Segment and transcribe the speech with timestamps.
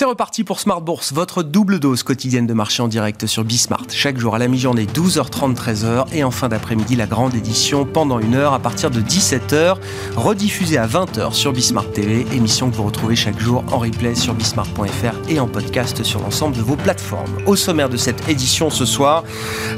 [0.00, 3.84] C'est reparti pour Smart Bourse, votre double dose quotidienne de marché en direct sur Bismart.
[3.90, 6.06] Chaque jour à la mi-journée, 12h30, 13h.
[6.14, 9.76] Et en fin d'après-midi, la grande édition pendant une heure à partir de 17h,
[10.16, 12.24] rediffusée à 20h sur Bismart TV.
[12.32, 16.56] Émission que vous retrouvez chaque jour en replay sur bismart.fr et en podcast sur l'ensemble
[16.56, 17.36] de vos plateformes.
[17.44, 19.22] Au sommaire de cette édition ce soir,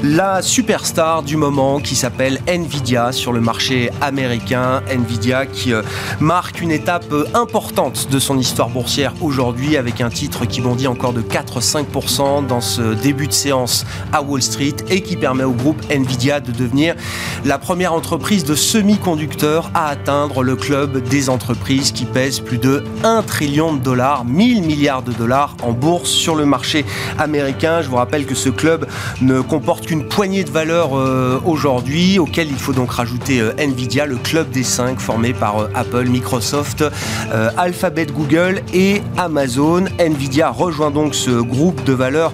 [0.03, 4.83] la superstar du moment qui s'appelle Nvidia sur le marché américain.
[4.89, 5.81] Nvidia qui euh,
[6.21, 10.87] marque une étape euh, importante de son histoire boursière aujourd'hui avec un titre qui bondit
[10.87, 15.51] encore de 4-5% dans ce début de séance à Wall Street et qui permet au
[15.51, 16.95] groupe Nvidia de devenir
[17.45, 22.83] la première entreprise de semi-conducteurs à atteindre le club des entreprises qui pèsent plus de
[23.03, 26.85] 1 trillion de dollars, 1000 milliards de dollars en bourse sur le marché
[27.17, 27.81] américain.
[27.81, 28.87] Je vous rappelle que ce club
[29.21, 34.05] ne comporte qu'une poignée de valeurs euh, aujourd'hui, auquel il faut donc rajouter euh, Nvidia,
[34.05, 36.83] le club des 5 formé par euh, Apple, Microsoft,
[37.57, 39.85] Alphabet, Google et Amazon.
[40.09, 42.33] Nvidia rejoint donc ce groupe de valeurs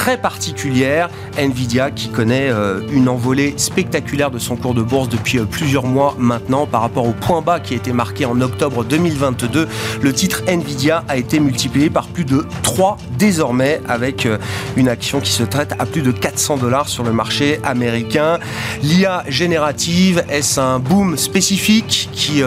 [0.00, 1.10] très particulière.
[1.36, 5.84] Nvidia qui connaît euh, une envolée spectaculaire de son cours de bourse depuis euh, plusieurs
[5.84, 9.68] mois maintenant par rapport au point bas qui a été marqué en octobre 2022.
[10.00, 14.38] Le titre Nvidia a été multiplié par plus de 3 désormais avec euh,
[14.78, 18.38] une action qui se traite à plus de 400 dollars sur le marché américain.
[18.82, 22.42] L'IA générative, est-ce un boom spécifique qui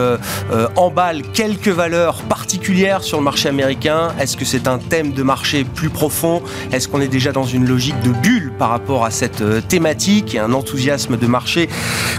[0.76, 4.10] emballe quelques valeurs particulières sur le marché américain?
[4.20, 6.42] Est-ce que c'est un thème de marché plus profond?
[6.72, 10.40] Est-ce qu'on est déjà dans logique de bulle par rapport à cette euh, thématique et
[10.40, 11.68] un enthousiasme de marché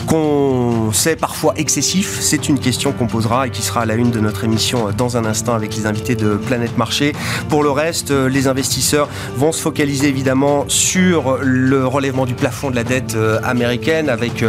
[0.07, 4.11] qu'on sait parfois excessif C'est une question qu'on posera et qui sera à la une
[4.11, 7.15] de notre émission euh, dans un instant avec les invités de Planète Marché.
[7.49, 12.71] Pour le reste, euh, les investisseurs vont se focaliser évidemment sur le relèvement du plafond
[12.71, 14.45] de la dette américaine avec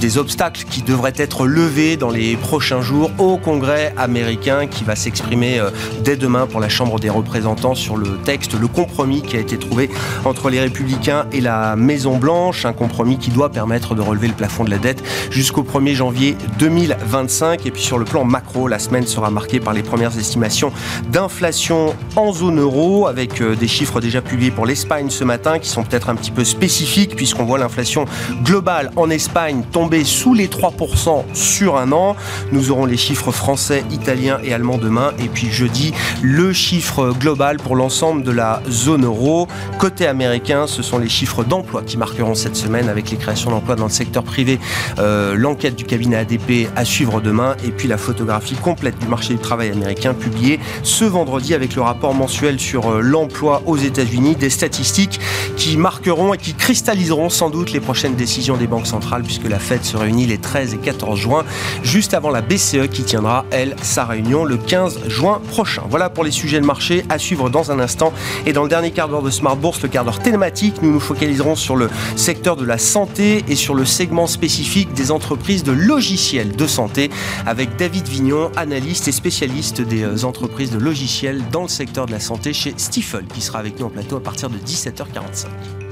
[0.00, 4.96] des obstacles qui devraient être levés dans les prochains jours au Congrès américain qui va
[4.96, 5.62] s'exprimer
[6.04, 9.56] dès demain pour la Chambre des représentants sur le texte, le compromis qui a été
[9.58, 9.88] trouvé
[10.24, 14.34] entre les Républicains et la Maison Blanche, un compromis qui doit permettre de relever le
[14.34, 17.64] plafond de la dette jusqu'au 1er janvier 2025.
[17.64, 20.72] Et puis sur le plan macro, la semaine sera marquée par les premières estimations
[21.10, 25.68] d'inflation en zone euro, avec euh, des chiffres déjà publiés pour l'Espagne ce matin, qui
[25.68, 28.06] sont peut-être un petit peu spécifiques, puisqu'on voit l'inflation
[28.42, 32.16] globale en Espagne tomber sous les 3% sur un an.
[32.50, 35.12] Nous aurons les chiffres français, italiens et allemands demain.
[35.20, 39.46] Et puis jeudi, le chiffre global pour l'ensemble de la zone euro.
[39.78, 43.74] Côté américain, ce sont les chiffres d'emploi qui marqueront cette semaine avec les créations d'emplois
[43.74, 44.60] dans le secteur privé,
[44.98, 49.34] euh, l'enquête du cabinet ADP à suivre demain et puis la photographie complète du marché
[49.34, 54.36] du travail américain publiée ce vendredi avec le rapport mensuel sur euh, l'emploi aux États-Unis,
[54.36, 55.18] des statistiques
[55.56, 59.58] qui marqueront et qui cristalliseront sans doute les prochaines décisions des banques centrales puisque la
[59.58, 61.44] Fed se réunit les 13 et 14 juin,
[61.82, 65.82] juste avant la BCE qui tiendra, elle, sa réunion le 15 juin prochain.
[65.90, 68.12] Voilà pour les sujets de marché à suivre dans un instant
[68.46, 70.75] et dans le dernier quart d'heure de Smart Bourse, le quart d'heure thématique.
[70.82, 75.10] Nous nous focaliserons sur le secteur de la santé et sur le segment spécifique des
[75.10, 77.10] entreprises de logiciels de santé
[77.46, 82.12] avec David Vignon, analyste et spécialiste des euh, entreprises de logiciels dans le secteur de
[82.12, 85.85] la santé chez Stifel, qui sera avec nous en plateau à partir de 17h45.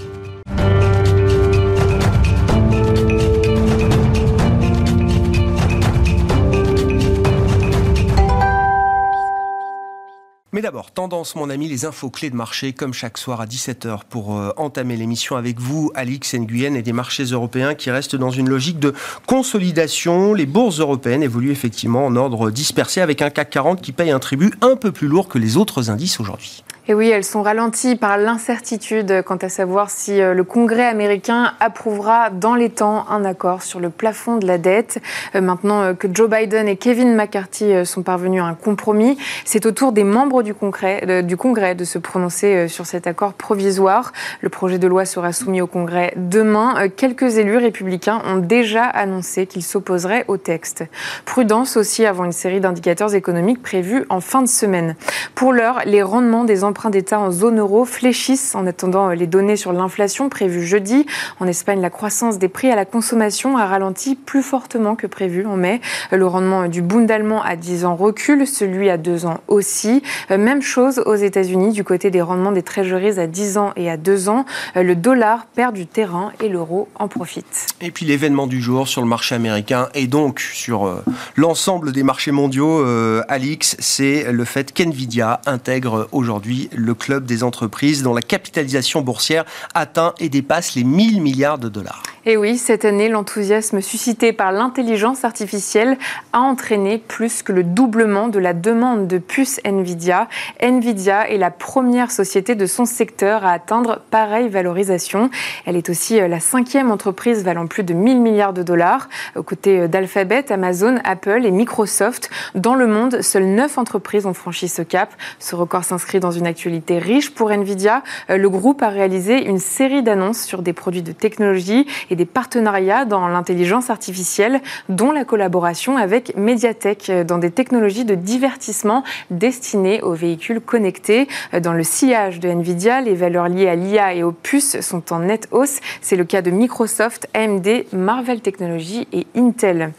[10.54, 14.02] Mais d'abord, tendance, mon ami, les infos clés de marché, comme chaque soir à 17h,
[14.08, 18.30] pour euh, entamer l'émission avec vous, Alix Nguyen, et des marchés européens qui restent dans
[18.30, 18.94] une logique de
[19.26, 20.32] consolidation.
[20.32, 24.20] Les bourses européennes évoluent effectivement en ordre dispersé, avec un CAC 40 qui paye un
[24.20, 26.62] tribut un peu plus lourd que les autres indices aujourd'hui.
[26.86, 31.54] Et oui, elles sont ralenties par l'incertitude quant à savoir si euh, le Congrès américain
[31.58, 35.00] approuvera dans les temps un accord sur le plafond de la dette.
[35.34, 39.16] Euh, maintenant que Joe Biden et Kevin McCarthy sont parvenus à un compromis,
[39.46, 44.12] c'est au tour des membres du Congrès, de se prononcer sur cet accord provisoire.
[44.40, 46.88] Le projet de loi sera soumis au Congrès demain.
[46.96, 50.84] Quelques élus républicains ont déjà annoncé qu'ils s'opposeraient au texte.
[51.24, 54.94] Prudence aussi avant une série d'indicateurs économiques prévus en fin de semaine.
[55.34, 59.56] Pour l'heure, les rendements des emprunts d'État en zone euro fléchissent en attendant les données
[59.56, 61.06] sur l'inflation prévues jeudi.
[61.40, 65.46] En Espagne, la croissance des prix à la consommation a ralenti plus fortement que prévu
[65.46, 65.80] en mai.
[66.12, 70.02] Le rendement du Bund allemand à 10 ans recule, celui à 2 ans aussi.
[70.38, 73.96] Même chose aux États-Unis du côté des rendements des trésoreries à 10 ans et à
[73.96, 74.44] 2 ans.
[74.74, 77.66] Le dollar perd du terrain et l'euro en profite.
[77.80, 81.02] Et puis l'événement du jour sur le marché américain et donc sur euh,
[81.36, 87.42] l'ensemble des marchés mondiaux, euh, Alix, c'est le fait qu'NVIDIA intègre aujourd'hui le club des
[87.42, 89.44] entreprises dont la capitalisation boursière
[89.74, 92.02] atteint et dépasse les 1000 milliards de dollars.
[92.26, 95.98] Et oui, cette année, l'enthousiasme suscité par l'intelligence artificielle
[96.32, 100.23] a entraîné plus que le doublement de la demande de puces Nvidia.
[100.60, 105.30] Nvidia est la première société de son secteur à atteindre pareille valorisation.
[105.66, 109.42] Elle est aussi euh, la cinquième entreprise valant plus de 1000 milliards de dollars, aux
[109.42, 112.30] côtés euh, d'Alphabet, Amazon, Apple et Microsoft.
[112.54, 115.14] Dans le monde, seules neuf entreprises ont franchi ce cap.
[115.38, 118.02] Ce record s'inscrit dans une actualité riche pour Nvidia.
[118.30, 122.26] Euh, le groupe a réalisé une série d'annonces sur des produits de technologie et des
[122.26, 130.02] partenariats dans l'intelligence artificielle, dont la collaboration avec Mediatek dans des technologies de divertissement destinées
[130.02, 131.28] aux véhicules connectés.
[131.60, 135.20] Dans le sillage de Nvidia, les valeurs liées à l'IA et aux puces sont en
[135.20, 135.80] nette hausse.
[136.00, 139.92] C'est le cas de Microsoft, AMD, Marvel Technologies et Intel.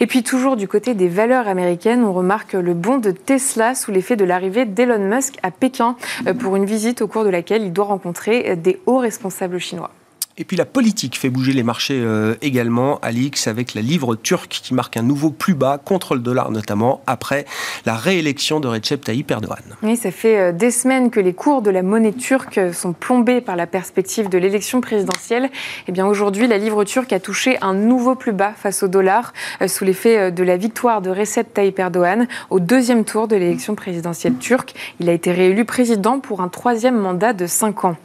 [0.00, 3.90] Et puis toujours du côté des valeurs américaines, on remarque le bond de Tesla sous
[3.90, 5.96] l'effet de l'arrivée d'Elon Musk à Pékin
[6.26, 9.90] euh, pour une visite au cours de laquelle il doit rencontrer des hauts responsables chinois.
[10.38, 14.60] Et puis la politique fait bouger les marchés euh, également, Alix, avec la livre turque
[14.62, 17.44] qui marque un nouveau plus bas contre le dollar notamment, après
[17.84, 19.62] la réélection de Recep Tayyip Erdogan.
[19.82, 23.42] Oui, ça fait euh, des semaines que les cours de la monnaie turque sont plombés
[23.42, 25.44] par la perspective de l'élection présidentielle.
[25.44, 25.48] Et
[25.88, 29.34] eh bien aujourd'hui, la livre turque a touché un nouveau plus bas face au dollar,
[29.60, 33.74] euh, sous l'effet de la victoire de Recep Tayyip Erdogan au deuxième tour de l'élection
[33.74, 34.72] présidentielle turque.
[34.98, 37.96] Il a été réélu président pour un troisième mandat de cinq ans.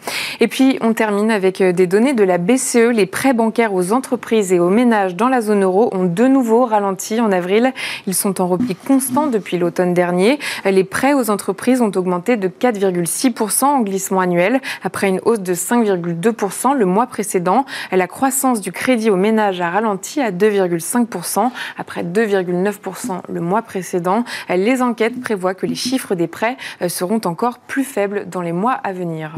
[0.42, 4.52] Et puis on termine avec des données de la BCE, les prêts bancaires aux entreprises
[4.52, 7.72] et aux ménages dans la zone euro ont de nouveau ralenti en avril.
[8.08, 10.40] Ils sont en repli constant depuis l'automne dernier.
[10.66, 15.54] Les prêts aux entreprises ont augmenté de 4,6% en glissement annuel, après une hausse de
[15.54, 17.66] 5,2% le mois précédent.
[17.92, 24.26] La croissance du crédit aux ménages a ralenti à 2,5%, après 2,9% le mois précédent.
[24.50, 28.74] Les enquêtes prévoient que les chiffres des prêts seront encore plus faibles dans les mois
[28.74, 29.36] à venir.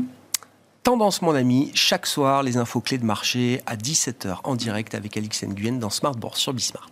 [0.89, 5.15] Tendance, mon ami, chaque soir, les infos clés de marché à 17h en direct avec
[5.17, 6.89] Alix Nguyen dans Smart Bourse sur Bismart.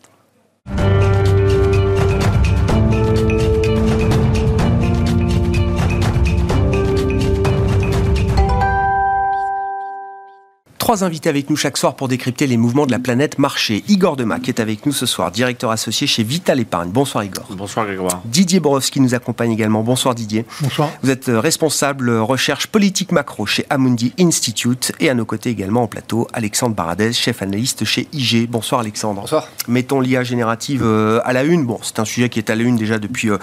[10.87, 13.83] Trois invités avec nous chaque soir pour décrypter les mouvements de la planète marché.
[13.89, 16.91] Igor Demac est avec nous ce soir, directeur associé chez Vital Épargne.
[16.91, 17.45] Bonsoir Igor.
[17.57, 18.21] Bonsoir Grégoire.
[18.23, 19.83] Didier Borowski nous accompagne également.
[19.83, 20.45] Bonsoir Didier.
[20.61, 20.89] Bonsoir.
[21.03, 25.83] Vous êtes euh, responsable recherche politique macro chez Amundi Institute et à nos côtés également
[25.83, 28.49] en plateau Alexandre Baradez, chef analyste chez IG.
[28.49, 29.19] Bonsoir Alexandre.
[29.19, 29.49] Bonsoir.
[29.67, 31.65] Mettons l'IA générative euh, à la une.
[31.65, 33.37] Bon, c'est un sujet qui est à la une déjà depuis euh,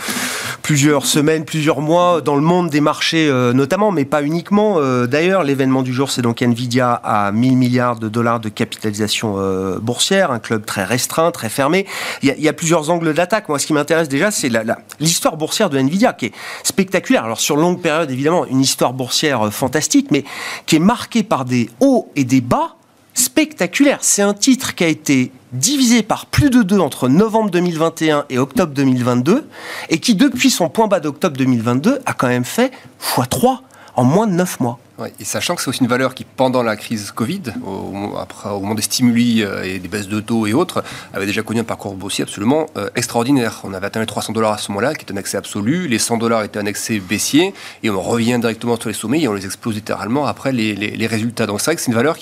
[0.63, 4.81] plusieurs semaines, plusieurs mois dans le monde des marchés notamment, mais pas uniquement.
[5.05, 9.79] D'ailleurs, l'événement du jour, c'est donc Nvidia à 1000 milliards de dollars de capitalisation euh,
[9.79, 11.87] boursière, un club très restreint, très fermé.
[12.23, 13.49] Il y a, plusieurs angles d'attaque.
[13.49, 14.51] Moi, ce qui m'intéresse déjà, c'est
[15.01, 16.33] l'histoire boursière de Nvidia, qui est
[16.63, 17.25] spectaculaire.
[17.25, 20.25] Alors, sur longue période, évidemment, une histoire boursière euh, fantastique, mais
[20.67, 22.77] qui est marquée par des hauts et des bas
[23.15, 23.99] spectaculaires.
[24.03, 28.39] C'est un titre qui a été divisé par plus de deux entre novembre 2021 et
[28.39, 29.49] octobre 2022,
[29.89, 33.59] et qui, depuis son point bas d'octobre 2022, a quand même fait x3
[33.97, 34.79] en moins de 9 mois
[35.19, 38.61] et sachant que c'est aussi une valeur qui, pendant la crise Covid, au, après, au
[38.61, 41.65] moment des stimuli euh, et des baisses de taux et autres, avait déjà connu un
[41.65, 43.61] parcours boursier absolument euh, extraordinaire.
[43.65, 45.89] On avait atteint les 300 dollars à ce moment-là, qui est un accès absolu.
[45.89, 47.55] Les 100 dollars étaient un accès baissier.
[47.83, 51.07] Et on revient directement sur les sommets et on les explose littéralement après les, les,
[51.07, 51.47] résultats.
[51.47, 52.17] Donc c'est vrai que c'est une valeur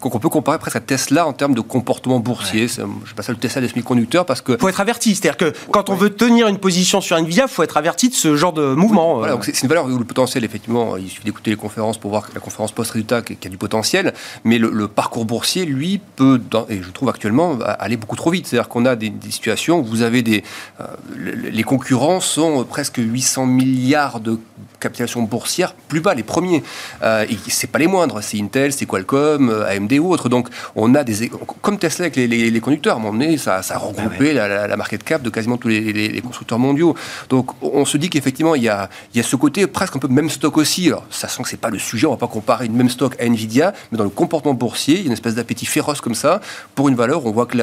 [0.00, 2.66] qu'on peut comparer presque à Tesla en termes de comportement boursier.
[2.66, 4.52] Je Je passe le Tesla des semi-conducteurs parce que.
[4.52, 5.14] Il faut être averti.
[5.14, 8.14] C'est-à-dire que quand on veut tenir une position sur Nvidia, il faut être averti de
[8.14, 9.18] ce genre de mouvement.
[9.18, 12.28] Voilà, c'est une valeur où le potentiel, effectivement, il suffit d'écouter les conférences pour voir
[12.28, 16.82] que la conférence post-résultat qui, a du potentiel, mais le, parcours boursier, lui, peut, et
[16.82, 18.46] je trouve actuellement, aller beaucoup trop vite.
[18.46, 20.42] C'est-à-dire qu'on a des, situations où vous avez des...
[20.80, 20.86] Euh,
[21.16, 24.38] les concurrents sont presque 800 milliards de
[24.80, 26.62] capitalisation boursière plus bas, les premiers.
[27.02, 30.28] Euh, et c'est pas les moindres, c'est Intel, c'est Qualcomm, euh, AMD ou autres.
[30.28, 31.30] Donc on a des...
[31.62, 35.02] Comme Tesla avec les, conducteurs, à un moment donné, ça, ça a regroupé la, market
[35.02, 36.94] cap de quasiment tous les, constructeurs mondiaux.
[37.28, 40.08] Donc on se dit qu'effectivement, il y a, y a ce côté presque un peu
[40.08, 40.88] même stock aussi.
[40.88, 43.14] Alors, ça sent que c'est pas le sujet, on va pas comparer une même stock
[43.20, 46.14] à Nvidia, mais dans le comportement boursier, il y a une espèce d'appétit féroce comme
[46.14, 46.40] ça
[46.74, 47.26] pour une valeur.
[47.26, 47.58] On voit que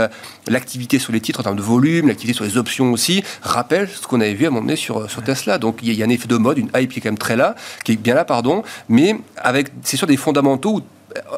[0.47, 4.07] l'activité sur les titres en termes de volume, l'activité sur les options aussi, rappelle ce
[4.07, 5.57] qu'on avait vu à un moment donné sur, sur Tesla.
[5.57, 7.93] Donc il y, a un effet de mode, une hype quand même très là, qui
[7.93, 10.81] est bien là, pardon, mais avec, c'est sûr, des fondamentaux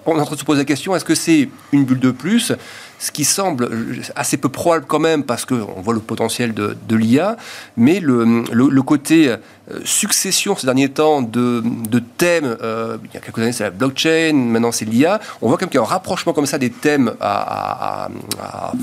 [0.06, 2.12] on est en train de se poser la question, est-ce que c'est une bulle de
[2.12, 2.52] plus?
[3.00, 3.70] Ce qui semble
[4.16, 7.38] assez peu probable quand même, parce qu'on voit le potentiel de, l'IA,
[7.76, 13.18] mais le, le, côté euh, succession ces derniers temps de, de thèmes, euh, il y
[13.18, 15.84] a quelques années c'est la blockchain, maintenant c'est l'IA, on voit quand même qu'il y
[15.84, 18.08] a un rapprochement comme ça des thèmes à,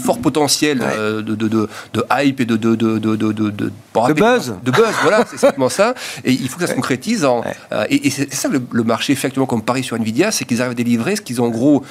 [0.05, 1.69] fort potentiel euh, de, de,
[2.13, 2.57] hype et de...
[2.57, 3.73] De, de, de,
[4.13, 5.95] buzz De buzz, voilà, c'est exactement ça.
[6.25, 7.25] Et il faut que ça se concrétise.
[7.25, 7.43] En,
[7.89, 10.73] et, c'est ça que le, marché fait actuellement comme pari sur Nvidia, c'est qu'ils arrivent
[10.73, 11.83] à délivrer ce qu'ils ont en gros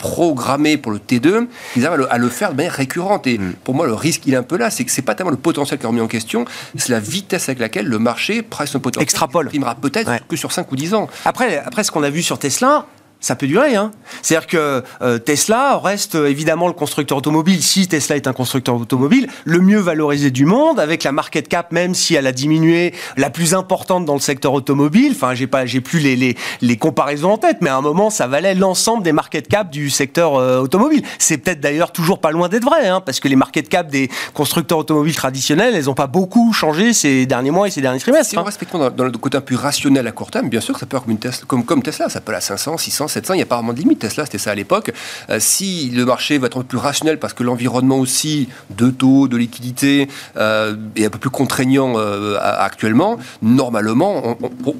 [0.00, 3.26] programmés pour le T2, ils arrivent à le, faire de manière récurrente.
[3.26, 3.52] Et mm.
[3.62, 5.36] pour moi, le risque, il est un peu là, c'est que c'est pas tellement le
[5.36, 6.44] potentiel qui est remis en question,
[6.76, 9.04] c'est la vitesse avec laquelle le marché presse son potentiel.
[9.04, 9.50] Extrapole.
[9.52, 11.08] Il peut-être que sur 5 ou 10 ans.
[11.24, 12.86] Après, après ce qu'on a vu sur Tesla,
[13.20, 13.76] ça peut durer.
[13.76, 13.92] Hein.
[14.22, 18.74] C'est-à-dire que euh, Tesla reste euh, évidemment le constructeur automobile, si Tesla est un constructeur
[18.74, 22.94] automobile, le mieux valorisé du monde, avec la market cap, même si elle a diminué,
[23.16, 25.12] la plus importante dans le secteur automobile.
[25.14, 28.08] Enfin, j'ai pas, j'ai plus les, les, les, comparaisons en tête, mais à un moment,
[28.08, 31.02] ça valait l'ensemble des market cap du secteur euh, automobile.
[31.18, 34.10] C'est peut-être d'ailleurs toujours pas loin d'être vrai, hein, parce que les market cap des
[34.32, 38.30] constructeurs automobiles traditionnels, elles n'ont pas beaucoup changé ces derniers mois et ces derniers trimestres.
[38.30, 38.44] Si on hein.
[38.44, 40.96] respecte dans, le côté un peu rationnel à court terme, bien sûr que ça peut
[40.96, 43.36] être comme, une Tesla, comme, comme Tesla, ça peut aller à 500, 600, 700, il
[43.38, 43.98] n'y a pas vraiment de limite.
[43.98, 44.92] Tesla, c'était ça à l'époque.
[45.28, 49.36] Euh, si le marché va être plus rationnel parce que l'environnement aussi de taux, de
[49.36, 54.36] liquidité euh, est un peu plus contraignant euh, actuellement, normalement,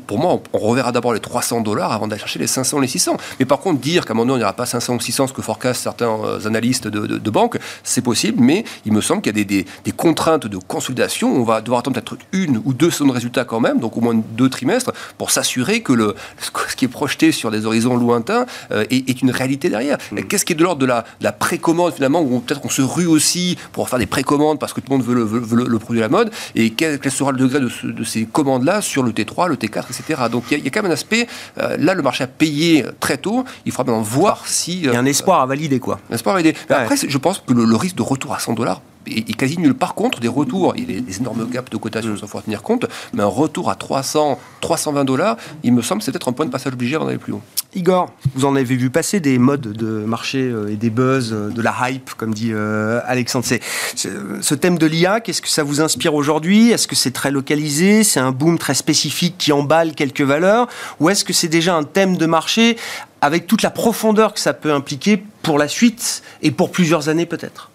[0.06, 3.16] pour, moi, on, reverra d'abord les 300 dollars avant d'aller chercher les 500, les 600.
[3.38, 5.32] Mais par contre, dire qu'à un moment donné, on n'ira pas 500 ou 600, ce
[5.32, 9.40] que forecast certains analystes de, de, banque, c'est possible, mais il me semble qu'il y
[9.40, 11.34] a des, contraintes de consolidation.
[11.34, 14.00] On va devoir attendre peut-être une ou deux semaines de résultats quand même, donc au
[14.00, 18.46] moins deux trimestres, pour s'assurer que le, ce qui est projeté sur des horizons lointains
[18.90, 19.98] est, une réalité derrière.
[20.12, 20.22] Mm.
[20.22, 23.06] Qu'est-ce qui est de l'ordre de la, la précommande finalement, où peut-être qu'on se rue
[23.06, 26.04] aussi pour faire des précommandes parce que tout le monde veut le, le, produit à
[26.04, 29.84] la mode, et quel, sera le degré de, ces commandes-là sur le T3, le T4,
[29.90, 30.22] etc.
[30.30, 31.26] Donc il y, a quand même un aspect,
[31.58, 34.78] euh, là le marché a payé très tôt, il faudra maintenant voir si...
[34.78, 36.00] il y a un euh, espoir à valider quoi.
[36.10, 36.56] Un espoir à valider.
[36.68, 39.74] Après, je pense que le, risque de retour à 100 dollars est quasi nul.
[39.74, 42.62] Par contre, des retours, il y a des énormes gaps de cotation, il faut tenir
[42.62, 46.46] compte, mais un retour à 300, 320 dollars, il me semble, c'est peut-être un point
[46.46, 47.42] de passage obligé avant d'aller plus haut.
[47.74, 51.50] Igor, vous en avez vu passer des modes de marché euh, et des buzz, euh,
[51.50, 53.46] de la hype, comme dit euh, Alexandre.
[53.94, 56.70] Ce thème de l'IA, qu'est-ce que ça vous inspire aujourd'hui?
[56.72, 58.02] Est-ce que c'est très localisé?
[58.02, 60.66] C'est un boom très spécifique qui emballe quelques valeurs?
[60.98, 62.76] Ou est-ce que c'est déjà un thème de marché
[63.20, 67.26] avec toute la profondeur que ça peut impliquer pour la suite et pour plusieurs années
[67.26, 67.70] peut-être?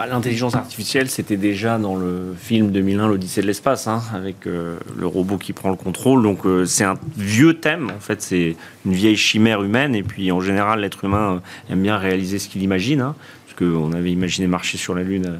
[0.00, 4.78] Bah, l'intelligence artificielle, c'était déjà dans le film 2001, l'Odyssée de l'espace, hein, avec euh,
[4.96, 6.22] le robot qui prend le contrôle.
[6.22, 9.94] Donc euh, c'est un vieux thème, en fait, c'est une vieille chimère humaine.
[9.94, 13.14] Et puis en général, l'être humain euh, aime bien réaliser ce qu'il imagine, hein,
[13.44, 15.38] parce qu'on avait imaginé marcher sur la Lune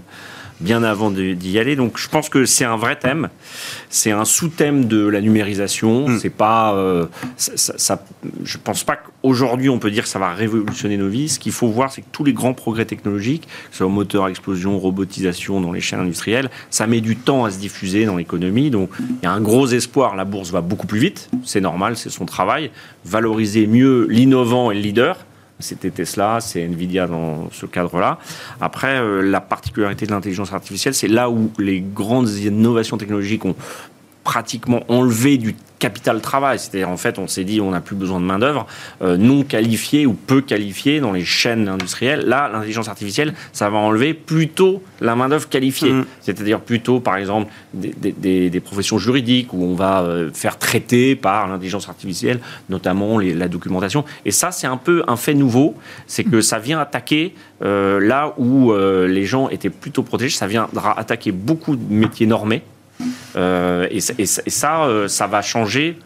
[0.61, 1.77] bien avant d'y aller.
[1.77, 3.29] Donc je pense que c'est un vrai thème.
[3.89, 6.09] C'est un sous-thème de la numérisation.
[6.09, 6.19] Hmm.
[6.19, 8.05] C'est pas, euh, ça,
[8.45, 11.29] je pense pas qu'aujourd'hui on peut dire que ça va révolutionner nos vies.
[11.29, 14.25] Ce qu'il faut voir, c'est que tous les grands progrès technologiques, que ce soit moteur
[14.25, 18.17] à explosion, robotisation dans les chaînes industrielles, ça met du temps à se diffuser dans
[18.17, 18.71] l'économie.
[18.71, 20.17] Donc il y a un gros espoir.
[20.17, 21.31] La bourse va beaucoup plus vite.
[21.45, 22.71] C'est normal, c'est son travail.
[23.05, 25.17] Valoriser mieux l'innovant et le leader
[25.61, 28.19] c'était Tesla, c'est Nvidia dans ce cadre-là.
[28.61, 33.55] Après, euh, la particularité de l'intelligence artificielle, c'est là où les grandes innovations technologiques ont
[34.25, 36.61] pratiquement enlevé du capital travail.
[36.61, 38.67] C'est-à-dire, en fait, on s'est dit, on n'a plus besoin de main-d'œuvre
[39.03, 42.21] euh, non qualifiée ou peu qualifiée dans les chaînes industrielles.
[42.27, 45.93] Là, l'intelligence artificielle, ça va enlever plutôt la main-d'œuvre qualifiée.
[45.93, 46.05] Mmh.
[46.21, 51.89] C'est-à-dire plutôt, par exemple, des, professions juridiques où on va euh, faire traiter par l'intelligence
[51.89, 54.05] artificielle, notamment la documentation.
[54.27, 55.75] Et ça, c'est un peu un fait nouveau.
[56.07, 60.37] C'est que ça vient attaquer euh, là où les gens étaient plutôt protégés.
[60.37, 62.63] Ça viendra attaquer beaucoup de métiers normés.
[63.37, 65.99] Euh, et, ça, euh, ça va changer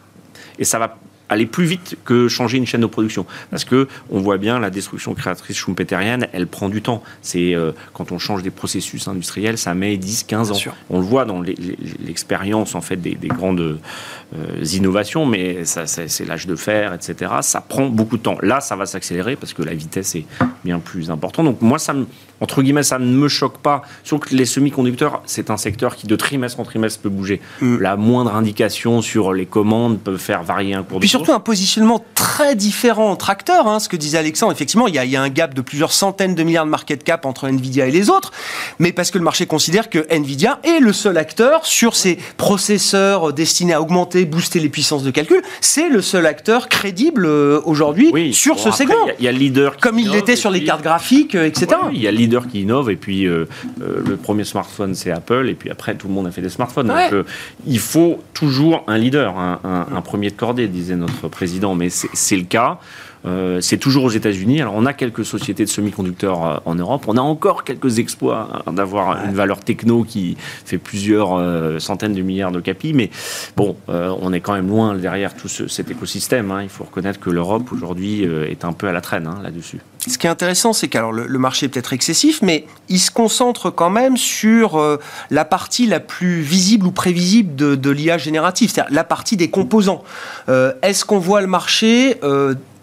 [0.59, 0.97] et ça va
[1.29, 3.27] aller plus vite que changer une chaîne de production.
[3.51, 7.03] Parce que on voit bien la destruction créatrice schumpeterienne, elle prend du temps.
[7.23, 10.73] C'est euh, quand on change des processus industriels, ça met 10-15 ans.
[10.91, 16.47] On le voit dans l'expérience en fait des, grandes euh, innovations, mais ça, c'est l'âge
[16.47, 17.33] de fer, etc.
[17.41, 18.37] Ça prend beaucoup de temps.
[18.43, 20.27] Là, ça va s'accélérer parce que la vitesse est
[20.65, 21.47] bien plus importante.
[21.47, 21.95] Donc moi, ça
[22.41, 23.83] entre guillemets, ça ne me choque pas.
[24.05, 27.41] Sauf que les semi-conducteurs, c'est un secteur qui de trimestre en trimestre peut bouger.
[27.61, 27.79] Mm.
[27.79, 32.05] La moindre indication sur les commandes peut faire varier un cours de surtout un positionnement
[32.15, 33.69] très différent entre acteurs.
[33.69, 35.61] Hein, ce que disait Alexandre, effectivement, il y, a, il y, a, un gap de
[35.61, 38.33] plusieurs centaines de milliards de market cap entre Nvidia et les autres,
[38.81, 43.33] mais parce que le marché considère que Nvidia est le seul acteur sur ces processeurs
[43.33, 45.41] destinés à augmenter, booster les puissances de calcul.
[45.61, 49.07] C'est le seul acteur crédible euh, aujourd'hui sur ce segment.
[49.21, 51.69] Il y, a le leader comme il l'était sur les cartes graphiques, euh, etc.
[51.93, 53.47] il y a le leader qui innove et puis euh,
[53.81, 56.89] le premier smartphone c'est Apple et puis après tout le monde a fait des smartphones.
[56.89, 57.27] Donc
[57.67, 61.89] il faut toujours un leader, un, un, un premier de cordée, disait notre président, mais
[61.91, 62.79] c'est le cas.
[63.27, 64.61] Euh, c'est toujours aux États-Unis.
[64.61, 67.05] Alors, on a quelques sociétés de semi-conducteurs euh, en Europe.
[67.09, 72.15] On a encore quelques exploits hein, d'avoir une valeur techno qui fait plusieurs euh, centaines
[72.15, 72.93] de milliards de capis.
[72.93, 73.11] Mais
[73.57, 76.51] bon, on est quand même loin derrière tout cet écosystème.
[76.51, 76.63] Hein.
[76.63, 79.79] Il faut reconnaître que l'Europe aujourd'hui est un peu à la traîne hein, là-dessus.
[80.07, 83.11] Ce qui est intéressant, c'est que le, le, marché est peut-être excessif, mais il se
[83.11, 84.99] concentre quand même sur
[85.31, 89.49] la partie la plus visible ou prévisible de, de l'IA générative, c'est-à-dire la partie des
[89.49, 90.05] composants.
[90.49, 92.19] Est-ce qu'on voit le marché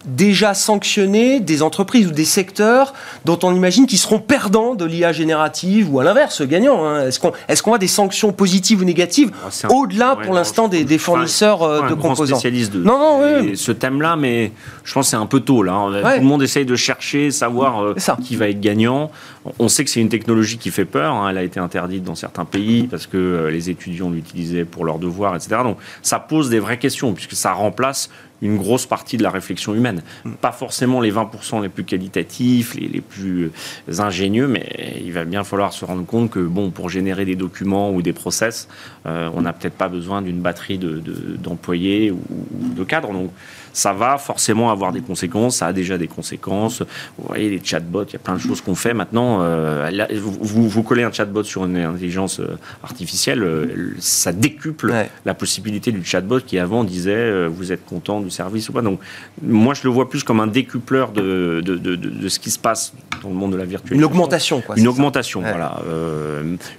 [0.05, 2.93] déjà sanctionné des entreprises ou des secteurs
[3.25, 7.19] dont on imagine qu'ils seront perdants de l'IA générative ou à l'inverse, gagnants hein Est-ce
[7.63, 11.63] qu'on est a des sanctions positives ou négatives ah, au-delà pour l'instant des, des, fournisseurs
[11.63, 13.57] euh, de composants spécialiste de non, non, oui.
[13.57, 14.51] ce thème-là, mais
[14.83, 15.85] je pense que c'est un peu tôt là.
[15.87, 19.11] Tout le monde essaye de chercher, savoir euh, qui va être gagnant.
[19.59, 21.13] On sait que c'est une technologie qui fait peur.
[21.13, 21.29] Hein.
[21.29, 24.99] Elle a été interdite dans certains pays parce que euh, les étudiants l'utilisaient pour leurs
[24.99, 25.61] devoirs, etc.
[25.63, 28.09] Donc ça pose des vraies questions puisque ça remplace
[28.41, 30.01] une grosse partie de la réflexion humaine.
[30.25, 30.31] Mm.
[30.33, 33.51] Pas forcément les 20% les plus qualitatifs, les, les, plus
[33.99, 37.91] ingénieux, mais il va bien falloir se rendre compte que, bon, pour générer des documents
[37.91, 38.67] ou des process,
[39.05, 43.13] euh, on n'a peut-être pas besoin d'une batterie d'employés de, ou, de cadres.
[43.13, 43.31] Donc,
[43.73, 46.81] ça va forcément avoir des conséquences, ça a déjà des conséquences.
[47.17, 49.39] Vous voyez, les chatbots, il y a plein de choses qu'on fait maintenant.
[49.41, 54.93] Euh, vous, vous, collez un chatbot sur une intelligence euh, artificielle, euh, ça décuple
[55.25, 58.81] la possibilité du chatbot qui avant disait vous êtes content du service ou pas.
[58.81, 58.99] Donc,
[59.41, 62.93] moi, je le vois plus comme un décupleur de, de, de, ce qui se passe
[63.21, 63.95] dans le monde de la virtualité.
[63.95, 64.77] Une augmentation, quoi.
[64.77, 65.81] Une augmentation, voilà.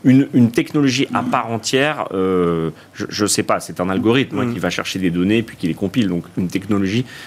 [0.05, 2.71] une, une, technologie à part entière, je
[3.23, 4.53] ne sais pas, c'est un algorithme mm.
[4.53, 6.09] qui va chercher des données puis qui les compile.
[6.09, 6.82] Donc, une technologie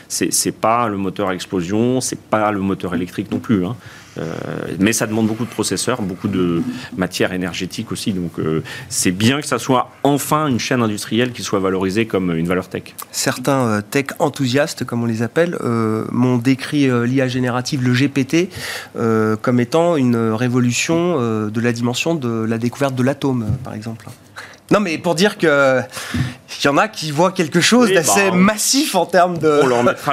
[0.08, 3.66] ce c'est pas le moteur à explosion, c'est pas le moteur électrique non plus.
[3.66, 3.76] Hein.
[4.18, 4.34] Euh,
[4.80, 6.64] mais ça demande beaucoup de processeurs, beaucoup de
[6.96, 8.14] matière énergétique aussi.
[8.14, 12.32] Donc euh, c'est bien que ça soit enfin une chaîne industrielle qui soit valorisée comme
[12.32, 12.96] une valeur tech.
[13.12, 15.58] Certains euh, tech enthousiastes, comme on les appelle,
[16.12, 18.50] m'ont décrit l'IA générative, le GPT,
[19.42, 21.20] comme étant une révolution
[21.50, 24.06] de la dimension de la découverte de l'atome, par exemple.
[24.72, 25.82] Non, mais pour dire que
[26.64, 29.62] il y en a qui voient quelque chose d'assez bah, massif en termes de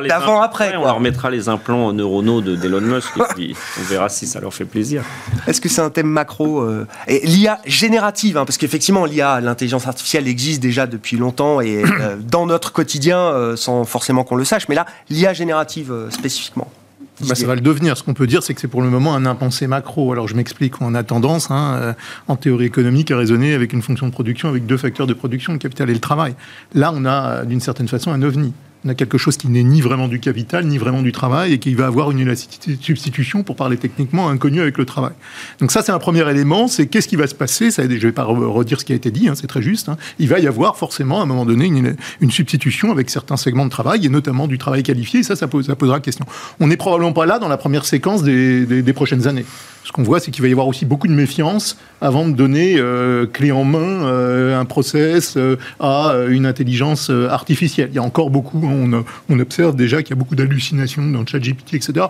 [0.08, 0.76] d'avant-après.
[0.76, 4.52] on leur mettra les implants neuronaux d'Elon Musk et puis on verra si ça leur
[4.52, 5.02] fait plaisir.
[5.46, 9.86] Est-ce que c'est un thème macro euh, Et l'IA générative, hein, parce qu'effectivement, l'IA, l'intelligence
[9.86, 14.44] artificielle existe déjà depuis longtemps et euh, dans notre quotidien, euh, sans forcément qu'on le
[14.44, 14.68] sache.
[14.68, 16.70] Mais là, l'IA générative spécifiquement.
[17.28, 17.96] Bah, ça va le devenir.
[17.96, 20.12] Ce qu'on peut dire, c'est que c'est pour le moment un impensé macro.
[20.12, 21.92] Alors je m'explique, on a tendance, hein, euh,
[22.28, 25.52] en théorie économique, à raisonner avec une fonction de production, avec deux facteurs de production,
[25.52, 26.34] le capital et le travail.
[26.74, 28.52] Là, on a euh, d'une certaine façon un ovni
[28.84, 31.58] on a quelque chose qui n'est ni vraiment du capital, ni vraiment du travail, et
[31.58, 32.34] qui va avoir une
[32.80, 35.12] substitution, pour parler techniquement, inconnue avec le travail.
[35.60, 37.98] Donc ça, c'est un premier élément, c'est qu'est-ce qui va se passer, ça, je ne
[37.98, 39.96] vais pas redire ce qui a été dit, hein, c'est très juste, hein.
[40.18, 43.70] il va y avoir forcément, à un moment donné, une, substitution avec certains segments de
[43.70, 46.24] travail, et notamment du travail qualifié, et ça, ça, pose, ça posera question.
[46.60, 49.44] On n'est probablement pas là dans la première séquence des prochaines années
[49.84, 52.76] ce qu'on voit, c'est qu'il va y avoir aussi beaucoup de méfiance avant de donner
[52.78, 57.88] euh, clé en main euh, un process euh, à une intelligence artificielle.
[57.90, 61.26] Il y a encore beaucoup, on, on observe déjà qu'il y a beaucoup d'hallucinations dans
[61.26, 62.06] ChatGPT, etc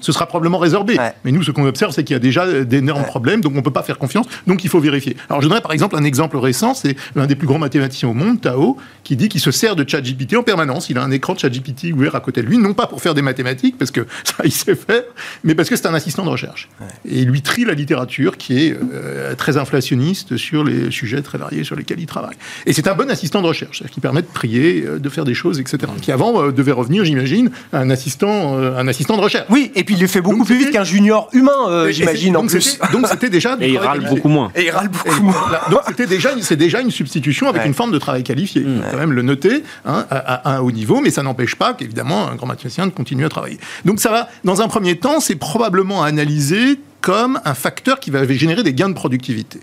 [0.00, 0.96] ce sera probablement résorbé.
[1.24, 3.60] Mais nous, ce qu'on observe, c'est qu'il y a déjà d'énormes problèmes, donc on ne
[3.60, 5.16] peut pas faire confiance, donc il faut vérifier.
[5.28, 8.14] Alors je donnerai par exemple un exemple récent, c'est l'un des plus grands mathématiciens au
[8.14, 8.76] monde, Tao,
[9.06, 10.90] qui dit qu'il se sert de ChatGPT en permanence.
[10.90, 13.14] Il a un écran de ChatGPT ouvert à côté de lui, non pas pour faire
[13.14, 15.04] des mathématiques, parce que ça, il sait faire,
[15.44, 16.68] mais parce que c'est un assistant de recherche.
[17.08, 21.38] Et il lui trie la littérature qui est euh, très inflationniste sur les sujets très
[21.38, 22.34] variés sur lesquels il travaille.
[22.66, 25.34] Et c'est un bon assistant de recherche, qui permet de trier, euh, de faire des
[25.34, 25.78] choses, etc.
[26.02, 29.46] Qui avant euh, devait revenir, j'imagine, un assistant, un assistant de recherche.
[29.50, 32.46] Oui, et puis il le fait beaucoup plus vite qu'un junior humain, euh, j'imagine, en
[32.46, 32.80] plus.
[32.92, 33.56] Donc c'était déjà...
[33.60, 34.50] Et il râle beaucoup moins.
[34.56, 35.34] Et il râle beaucoup moins.
[35.70, 38.66] donc c'était déjà, c'est déjà une substitution avec une forme de travail qualifié.
[38.96, 42.34] Quand même le noter hein, à, un haut niveau, mais ça n'empêche pas qu'évidemment un
[42.34, 43.58] grand mathématicien continue à travailler.
[43.84, 48.26] Donc ça va, dans un premier temps, c'est probablement analysé comme un facteur qui va
[48.26, 49.60] générer des gains de productivité.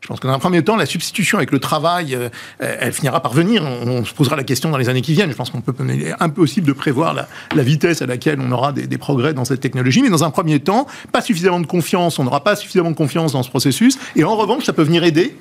[0.00, 3.20] Je pense que dans un premier temps, la substitution avec le travail, euh, elle finira
[3.20, 3.62] par venir.
[3.62, 5.30] On, se posera la question dans les années qui viennent.
[5.30, 8.72] Je pense qu'on peut, est impossible de prévoir la, la, vitesse à laquelle on aura
[8.72, 10.00] des, des, progrès dans cette technologie.
[10.00, 12.18] Mais dans un premier temps, pas suffisamment de confiance.
[12.18, 13.98] On n'aura pas suffisamment de confiance dans ce processus.
[14.16, 15.36] Et en revanche, ça peut venir aider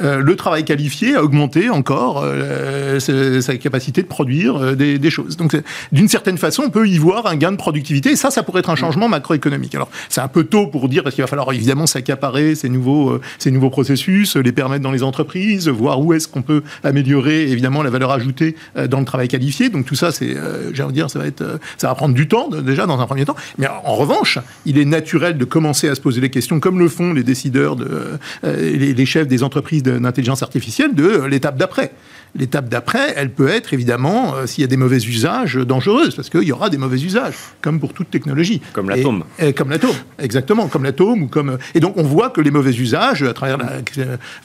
[0.00, 5.36] euh, le travail qualifié a augmenté encore euh, sa capacité de produire euh, des, choses.
[5.36, 5.54] Donc,
[5.90, 8.12] d'une certaine façon, on peut y voir un gain de productivité.
[8.12, 9.74] Et ça, ça pourrait être un changement macroéconomique.
[9.74, 13.20] Alors, c'est un peu tôt pour dire, parce qu'il va falloir évidemment s'accaparer ces nouveaux,
[13.38, 17.82] ces nouveaux processus, les permettre dans les entreprises, voir où est-ce qu'on peut améliorer, évidemment,
[17.82, 18.56] la valeur ajoutée
[18.88, 19.68] dans le travail qualifié.
[19.68, 20.34] Donc, tout ça, c'est,
[20.72, 23.06] j'ai envie de dire, ça va, être, ça va prendre du temps, déjà, dans un
[23.06, 23.36] premier temps.
[23.58, 26.88] Mais en revanche, il est naturel de commencer à se poser les questions, comme le
[26.88, 31.92] font les décideurs, de, les chefs des entreprises d'intelligence artificielle de l'étape d'après.
[32.34, 36.30] L'étape d'après, elle peut être évidemment, euh, s'il y a des mauvais usages, dangereuse, parce
[36.30, 38.62] qu'il y aura des mauvais usages, comme pour toute technologie.
[38.72, 39.24] Comme l'atome.
[39.54, 41.24] Comme l'atome, exactement, comme l'atome.
[41.24, 41.58] ou comme.
[41.74, 43.72] Et donc on voit que les mauvais usages, à travers la,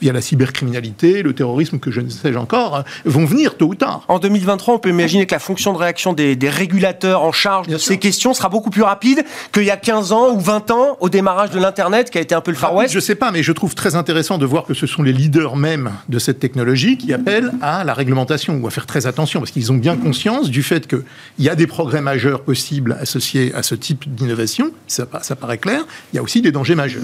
[0.02, 4.04] via la cybercriminalité, le terrorisme, que je ne sais encore, vont venir tôt ou tard.
[4.08, 7.78] En 2023, on peut imaginer que la fonction de réaction des, régulateurs en charge de
[7.78, 11.08] ces questions sera beaucoup plus rapide qu'il y a 15 ans ou 20 ans au
[11.08, 12.92] démarrage de l'Internet, qui a été un peu le Far West.
[12.92, 15.12] Je ne sais pas, mais je trouve très intéressant de voir que ce sont les
[15.12, 19.06] leaders leaders même de cette technologie qui appellent à la réglementation ou à faire très
[19.06, 21.02] attention parce qu'ils ont bien conscience du fait qu'il
[21.38, 25.82] y a des progrès majeurs possibles associés à ce type d'innovation, ça, ça paraît clair,
[26.12, 27.02] il y a aussi des dangers majeurs.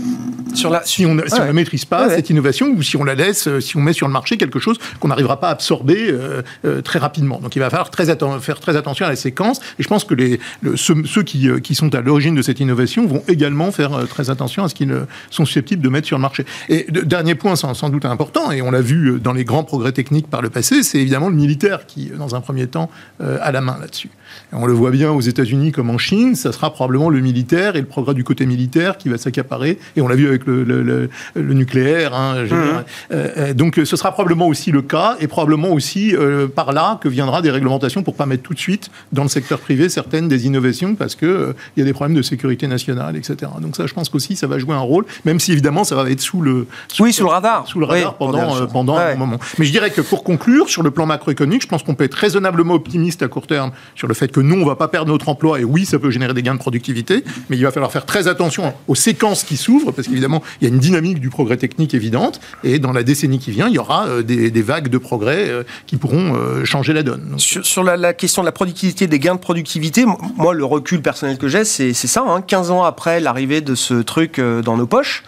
[0.55, 3.47] Sur la, si on si ne maîtrise pas cette innovation ou si on la laisse,
[3.47, 6.43] euh, si on met sur le marché quelque chose qu'on n'arrivera pas à absorber euh,
[6.65, 7.41] euh, très rapidement.
[7.41, 8.07] Donc il va falloir très
[8.41, 10.41] faire très attention à la séquence et je pense que les,
[10.77, 14.69] ceux, qui, qui, sont à l'origine de cette innovation vont également faire très attention à
[14.69, 14.95] ce qu'ils
[15.31, 16.47] sont susceptibles de mettre sur le marché.
[16.69, 18.05] Et dernier point sans, sans doute
[18.53, 21.37] et on l'a vu dans les grands progrès techniques par le passé, c'est évidemment le
[21.37, 24.11] militaire qui, dans un premier temps, a la main là-dessus.
[24.53, 27.81] On le voit bien aux États-Unis comme en Chine, ça sera probablement le militaire et
[27.81, 29.79] le progrès du côté militaire qui va s'accaparer.
[29.97, 32.15] Et on l'a vu avec le, nucléaire.
[32.15, 32.53] Hein, mmh.
[32.53, 36.99] euh, euh, donc ce sera probablement aussi le cas et probablement aussi euh, par là
[37.01, 40.29] que viendra des réglementations pour pas mettre tout de suite dans le secteur privé certaines
[40.29, 43.51] des innovations parce que il y a des problèmes de sécurité nationale, etc.
[43.61, 46.11] Donc ça, je pense qu'aussi ça va jouer un rôle, même si évidemment ça va
[46.11, 46.67] être sous le
[47.01, 49.39] oui sous le radar, sous le radar pendant pendant un moment.
[49.59, 52.15] Mais je dirais que pour conclure sur le plan macroéconomique, je pense qu'on peut être
[52.15, 55.29] raisonnablement optimiste à court terme sur le fait que nous on va pas perdre notre
[55.29, 58.07] emploi et oui ça peut générer des gains de productivité, mais il va falloir faire
[58.07, 61.57] très attention aux séquences qui s'ouvrent, parce qu'évidemment, il y a une dynamique du progrès
[61.57, 64.99] technique évidente, et dans la décennie qui vient, il y aura euh, des, vagues de
[64.99, 67.35] progrès euh, qui pourront euh, changer la donne.
[67.39, 70.05] sur, la, question de la productivité, des gains de productivité,
[70.37, 73.95] moi, le recul personnel que j'ai, c'est ça, 15 hein, ans après l'arrivée de ce
[73.95, 75.23] truc dans nos poches,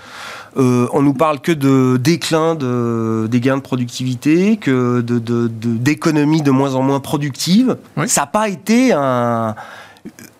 [0.57, 6.51] on nous parle que de déclin de, des gains de productivité, que d'économies de, de,
[6.51, 7.77] de, moins en moins productives.
[8.07, 9.55] Ça n'a pas été un,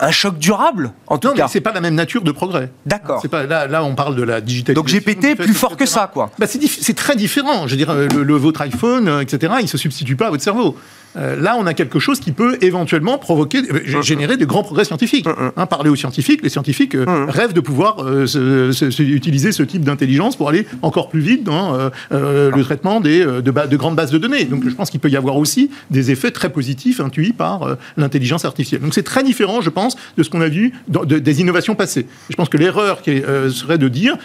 [0.01, 1.45] un choc durable, en tout non, cas.
[1.45, 2.71] mais c'est pas la même nature de progrès.
[2.85, 3.21] D'accord.
[3.23, 4.83] C'est pas là, là, on parle de la digitalisation.
[4.83, 6.31] Donc GPT plus fort que ça, quoi.
[6.39, 7.67] Bah, c'est très différent.
[7.67, 9.55] Je veux dire, le, votre iPhone, euh, etc.
[9.61, 10.77] Il se substitue pas à votre cerveau.
[11.17, 14.85] Euh, là, on a quelque chose qui peut éventuellement provoquer, euh, générer de grands progrès
[14.85, 15.27] scientifiques.
[15.57, 17.31] Hein, parler aux scientifiques, les scientifiques mm-hmm.
[17.31, 21.77] rêvent de pouvoir utiliser ce type d'intelligence pour aller encore plus vite dans
[22.11, 24.45] le traitement des, de, de, grandes bases de données.
[24.45, 28.45] Donc, je pense qu'il peut y avoir aussi des effets très positifs intuits par l'intelligence
[28.45, 28.81] artificielle.
[28.81, 32.07] Donc, c'est très différent, je pense de ce qu'on a vu dans, des innovations passées.
[32.31, 34.17] Je pense que l'erreur euh, serait de dire,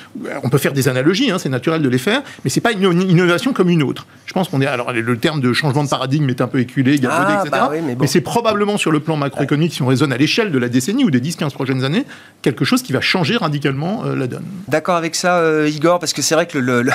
[0.44, 3.02] on peut faire des analogies, hein, c'est naturel de les faire, mais c'est pas une,
[3.02, 4.06] innovation comme une autre.
[4.26, 7.00] Je pense qu'on est alors le terme de changement de paradigme est un peu éculé,
[7.00, 7.50] galvaudé, ah, etc.
[7.52, 10.70] Bah mais, c'est probablement sur le plan macroéconomique, si on raisonne à l'échelle de la
[10.70, 12.06] décennie ou des 10-15 prochaines années,
[12.42, 14.46] quelque chose qui va changer radicalement euh, la donne.
[14.68, 16.86] D'accord avec ça, euh, Igor, parce que c'est vrai que le,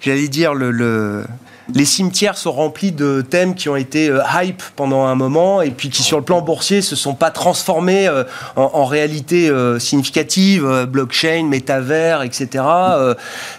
[0.00, 1.24] j'allais dire le
[1.72, 5.70] les cimetières sont remplis de thèmes qui ont été euh, hype pendant un moment et
[5.70, 8.24] puis qui sur le plan boursier se sont pas transformés euh,
[8.56, 12.64] en, réalité euh, significative, blockchain, métavers, etc.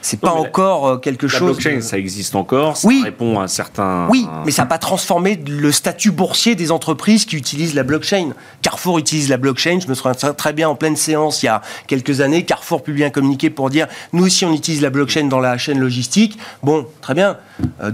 [0.02, 1.42] c'est pas encore quelque chose.
[1.42, 4.08] La blockchain, ça existe encore, ça répond à un certain.
[4.10, 8.30] Oui, mais ça n'a pas transformé le statut boursier des entreprises qui utilisent la blockchain.
[8.62, 9.80] Carrefour utilise la blockchain.
[9.80, 13.04] Je me souviens très bien en pleine séance il y a quelques années, Carrefour publie
[13.04, 16.38] un communiqué pour dire nous aussi on utilise la blockchain dans la chaîne logistique.
[16.62, 17.38] Bon, très bien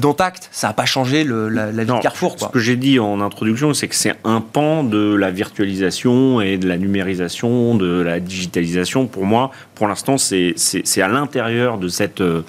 [0.02, 2.36] dont acte, ça n'a pas changé la, vie de Carrefour.
[2.38, 6.58] Ce que j'ai dit en introduction, c'est que c'est un pan de la virtualisation et
[6.58, 9.06] de la numérisation, de la digitalisation.
[9.06, 12.42] Pour moi, pour l'instant, c'est à l'intérieur de cette euh,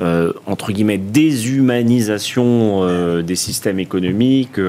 [0.00, 4.60] euh, entre guillemets déshumanisation euh, des systèmes économiques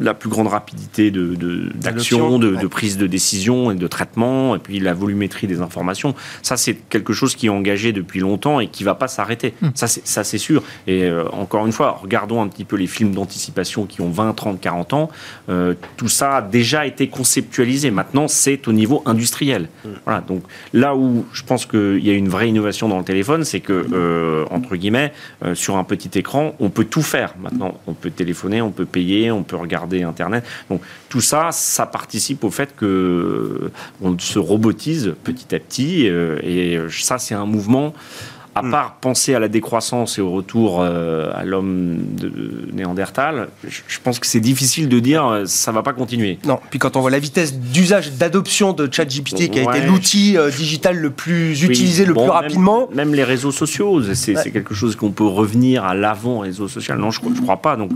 [0.00, 4.80] la plus grande rapidité d'action, de, de, prise de décision et de traitement, et puis
[4.80, 6.14] la volumétrie des informations.
[6.42, 9.54] Ça, c'est quelque chose qui est engagé depuis longtemps et qui va pas s'arrêter.
[9.60, 9.68] Hmm.
[9.74, 10.62] Ça, c'est sûr.
[10.86, 14.32] Et euh, encore une fois, regardons un petit peu les films d'anticipation qui ont 20,
[14.34, 15.10] 30, 40 ans.
[15.48, 17.90] Euh, tout ça a déjà été conceptualisé.
[17.90, 19.68] Maintenant, c'est au niveau industriel.
[19.84, 19.90] Hmm.
[20.04, 20.20] Voilà.
[20.20, 23.60] Donc là où je pense qu'il y a une vraie innovation dans le téléphone, c'est
[23.60, 25.12] que, euh, entre guillemets,
[25.54, 27.34] sur un petit écran, on peut tout faire.
[27.38, 30.44] Maintenant, on peut téléphoner, on peut payer, on peut regarder Internet.
[30.70, 33.72] Donc tout ça, ça participe au fait que euh,
[34.02, 37.94] on se robotise petit à petit, euh, et ça c'est un mouvement
[38.56, 38.70] à hmm.
[38.70, 42.32] part penser à la décroissance et au retour euh, à l'homme de
[42.72, 46.38] Néandertal, je pense que c'est difficile de dire euh, ça va pas continuer.
[46.46, 50.38] Non, puis quand on voit la vitesse d'usage, d'adoption de ChatGPT, qui a été l'outil
[50.38, 52.88] euh, digital le plus utilisé le plus rapidement.
[52.94, 56.98] Même les réseaux sociaux, c'est quelque chose qu'on peut revenir à l'avant réseau social.
[56.98, 57.76] Non, je, ne crois pas.
[57.76, 57.90] Donc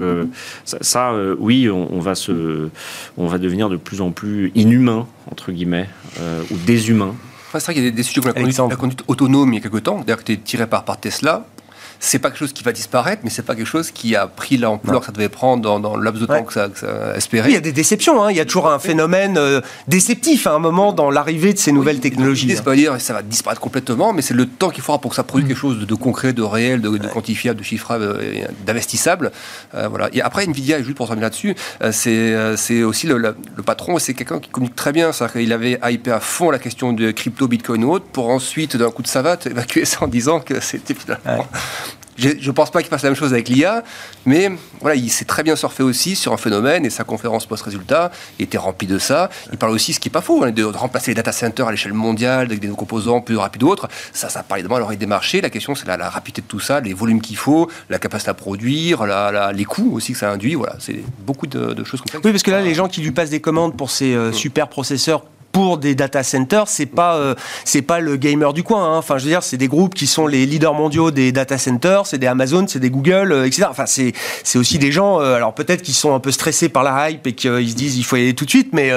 [0.64, 2.68] ça, oui, on, on, va se,
[3.16, 5.88] on va devenir de plus en plus inhumain entre guillemets
[6.50, 7.14] ou déshumain
[7.58, 9.82] c'est vrai qu'il y a des, sujets comme la conduite, autonome il y a quelques
[9.82, 11.46] temps, d'ailleurs que tu es tiré par, par Tesla
[12.02, 14.56] c'est pas quelque chose qui va disparaître, mais c'est pas quelque chose qui a pris
[14.56, 16.68] l'ampleur que ça devait prendre dans, dans le laps de temps que, ça,
[17.14, 17.50] espérait.
[17.50, 18.30] il y a des déceptions, hein.
[18.30, 21.72] il y a toujours un phénomène euh, déceptif à un moment dans l'arrivée de ces
[21.72, 22.56] nouvelles technologies.
[22.56, 25.16] C'est pas dire ça va disparaître complètement, mais c'est le temps qu'il faudra pour que
[25.16, 25.48] ça produise mm.
[25.48, 29.30] quelque chose de, concret, de réel, de, quantifiable, de chiffrable, euh, d'investissable.
[29.74, 30.08] Euh, voilà.
[30.14, 31.54] Et après, Nvidia, juste pour terminer là-dessus,
[31.92, 35.12] c'est aussi le, le, patron, c'est quelqu'un qui communique très bien.
[35.12, 38.76] C'est-à-dire qu'il avait hypé à fond la question de crypto, bitcoin ou autre, pour ensuite,
[38.78, 41.46] d'un coup de savate, évacuer ça en disant que c'était finalement
[42.20, 43.82] je ne pense pas qu'il fasse la même chose avec l'IA,
[44.26, 48.10] mais voilà, il s'est très bien surfé aussi sur un phénomène et sa conférence post-résultat
[48.38, 49.30] était remplie de ça.
[49.52, 51.70] Il parle aussi, ce qui n'est pas faux, hein, de remplacer les data centers à
[51.70, 53.88] l'échelle mondiale avec des composants plus rapides ou autres.
[54.12, 55.40] Ça, ça parle évidemment à l'oreille des marchés.
[55.40, 58.34] La question, c'est la, rapidité de tout ça, les volumes qu'il faut, la capacité à
[58.34, 59.04] produire,
[59.52, 60.54] les coûts aussi que ça induit.
[60.54, 62.18] Voilà, c'est beaucoup de, choses comme ça.
[62.22, 64.34] Oui, parce que là, les gens qui lui passent des commandes pour ces euh, mm.
[64.34, 67.34] super processeurs pour des data centers, c'est pas euh,
[67.64, 68.84] c'est pas le gamer du coin.
[68.84, 68.98] Hein.
[68.98, 72.06] Enfin, je veux dire, c'est des groupes qui sont les leaders mondiaux des data centers,
[72.06, 73.66] c'est des Amazon, c'est des Google, euh, etc.
[73.70, 74.12] Enfin, c'est
[74.44, 75.20] c'est aussi des gens.
[75.20, 77.98] Euh, alors peut-être qu'ils sont un peu stressés par la hype et qu'ils se disent
[77.98, 78.90] il faut y aller tout de suite, mais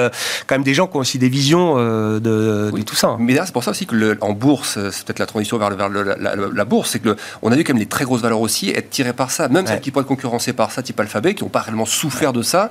[0.46, 3.08] quand même des gens qui ont aussi des visions de, tout ça.
[3.08, 3.16] Hein.
[3.20, 5.88] Mais c'est pour ça aussi que le, en bourse, c'est peut-être la transition vers, vers
[5.88, 8.90] la, bourse, c'est que on a vu quand même les très grosses valeurs aussi être
[8.90, 11.50] tirées par ça, même celles qui pourraient être concurrencées par ça, type Alphabet, qui n'ont
[11.50, 12.70] pas réellement souffert de ça,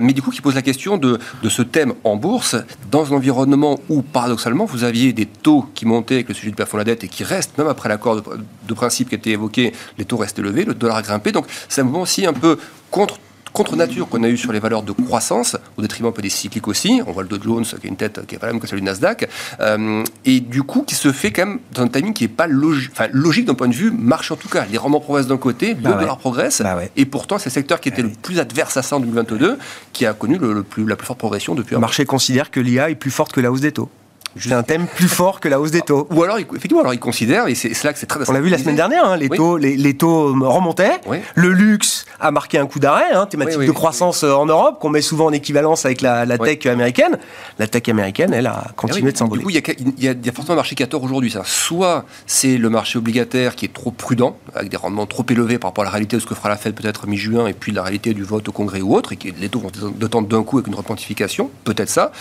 [0.00, 2.56] mais du coup qui posent la question de, de ce thème en bourse
[2.90, 6.56] dans un environnement où paradoxalement, vous aviez des taux qui montaient avec le sujet du
[6.56, 9.32] plafond de la dette et qui restent, même après l'accord de, principe qui a été
[9.32, 11.32] évoqué, les taux restent élevés, le dollar a grimpé.
[11.32, 12.58] Donc c'est un mouvement aussi un peu
[12.90, 13.18] contre
[13.52, 16.30] contre nature qu'on a eu sur les valeurs de croissance, au détriment un peu des
[16.30, 17.02] cycliques aussi.
[17.06, 18.68] On voit le Dow Jones qui a une tête qui est pas la même que
[18.68, 19.28] celle du Nasdaq.
[19.60, 22.46] Euh, et du coup, qui se fait quand même dans un timing qui n'est pas
[22.46, 24.66] logique, enfin, logique d'un point de vue marche en tout cas.
[24.70, 26.62] Les rendements progressent d'un côté, le bah dollar progresse.
[26.62, 29.58] Bah et pourtant, c'est le secteur qui était le plus adverse à ça en 2022
[29.92, 32.90] qui a connu le, plus, la plus forte progression depuis Le marché considère que l'IA
[32.90, 33.90] est plus forte que la hausse des taux.
[34.36, 36.06] C'est un thème plus fort que la hausse des taux.
[36.10, 38.48] Ou alors, effectivement, alors ils considèrent, et c'est là que c'est très On l'a vu
[38.48, 41.00] la semaine dernière, hein, les, taux, les, taux remontaient.
[41.34, 44.90] Le luxe a marqué un coup d'arrêt, hein, thématique de croissance euh, en Europe, qu'on
[44.90, 47.18] met souvent en équivalence avec la, tech américaine.
[47.58, 49.40] La tech américaine, elle a continué ah de s'envoler.
[49.40, 51.34] Du coup, il y, a, forcément un marché qui a tort aujourd'hui.
[51.44, 55.70] Soit c'est le marché obligataire qui est trop prudent, avec des rendements trop élevés par
[55.70, 57.82] rapport à la réalité de ce que fera la Fed peut-être mi-juin, et puis la
[57.82, 60.58] réalité du vote au Congrès ou autre, et que les taux vont de d'un coup
[60.58, 62.12] avec une repentification, peut-être ça.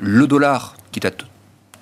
[0.00, 1.10] Le dollar qui est à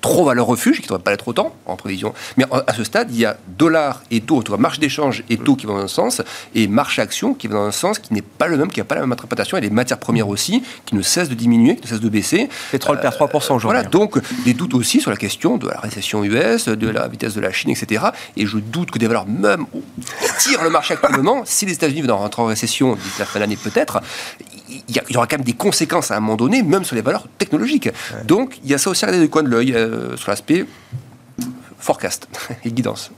[0.03, 2.13] trop valeur refuge, qui ne devrait pas être autant en prévision.
[2.37, 5.57] Mais à ce stade, il y a dollars et taux, tu marche d'échange et taux
[5.57, 6.21] qui vont dans un sens,
[6.55, 8.85] et marche action qui va dans un sens qui n'est pas le même, qui n'a
[8.85, 11.83] pas la même interprétation, et les matières premières aussi, qui ne cessent de diminuer, qui
[11.83, 12.51] ne cessent de baisser.
[12.71, 13.61] Pétrole perd 3% aujourd'hui.
[13.63, 17.35] Voilà, donc des doutes aussi sur la question de la récession US, de la vitesse
[17.35, 18.05] de la Chine, etc.
[18.37, 19.67] Et je doute que des valeurs même
[20.39, 23.45] tirent le marché actuellement, si les États-Unis vont rentrer en récession d'ici la fin de
[23.45, 24.01] l'année peut-être,
[24.89, 27.27] il y, aura quand même des conséquences à un moment donné, même sur les valeurs
[27.39, 27.91] technologiques.
[28.25, 30.67] Donc, il y a ça aussi à regarder du coin de l'œil euh, sur l'aspect
[31.79, 32.29] forecast
[32.65, 33.11] et guidance.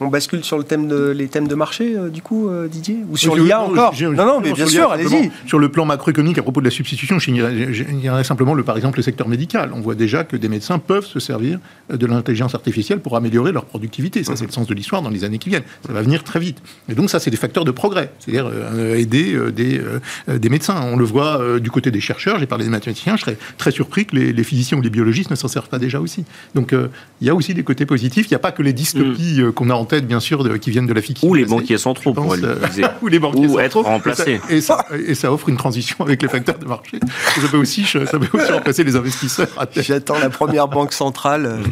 [0.00, 2.98] On bascule sur le thème de, les thèmes de marché, euh, du coup, euh, Didier
[3.10, 5.30] Ou sur l'IA encore Non, non, mais bien sûr, allez-y.
[5.46, 8.98] Sur le plan macroéconomique, à propos de la substitution, je dirais simplement, le, par exemple,
[8.98, 9.70] le secteur médical.
[9.74, 11.58] On voit déjà que des médecins peuvent se servir
[11.90, 14.24] de l'intelligence artificielle pour améliorer leur productivité.
[14.24, 15.64] Ça, c'est le sens de l'histoire dans les années qui viennent.
[15.86, 16.58] Ça va venir très vite.
[16.88, 18.10] Et donc, ça, c'est des facteurs de progrès.
[18.18, 19.80] C'est-à-dire euh, aider des,
[20.28, 20.80] des médecins.
[20.92, 22.38] On le voit du côté des chercheurs.
[22.38, 23.16] J'ai parlé des mathématiciens.
[23.16, 26.00] Je serais très surpris que les, physiciens ou les biologistes ne s'en servent pas déjà
[26.00, 26.24] aussi.
[26.54, 26.74] Donc,
[27.20, 28.26] il y a aussi des côtés positifs.
[28.26, 29.52] Il n'y a pas que les dystopies mm.
[29.52, 31.28] qu'on a en tête, bien sûr, qui viennent de la fiction.
[31.28, 32.56] Ou les banquiers centraux, pour euh,
[33.02, 34.40] ou les banquiers ou être remplacés.
[34.48, 37.00] Et ça, et ça, offre une transition avec les facteurs de marché.
[37.34, 39.48] Ça peut aussi, ça peut aussi remplacer les investisseurs.
[39.76, 41.60] J'attends la première banque centrale.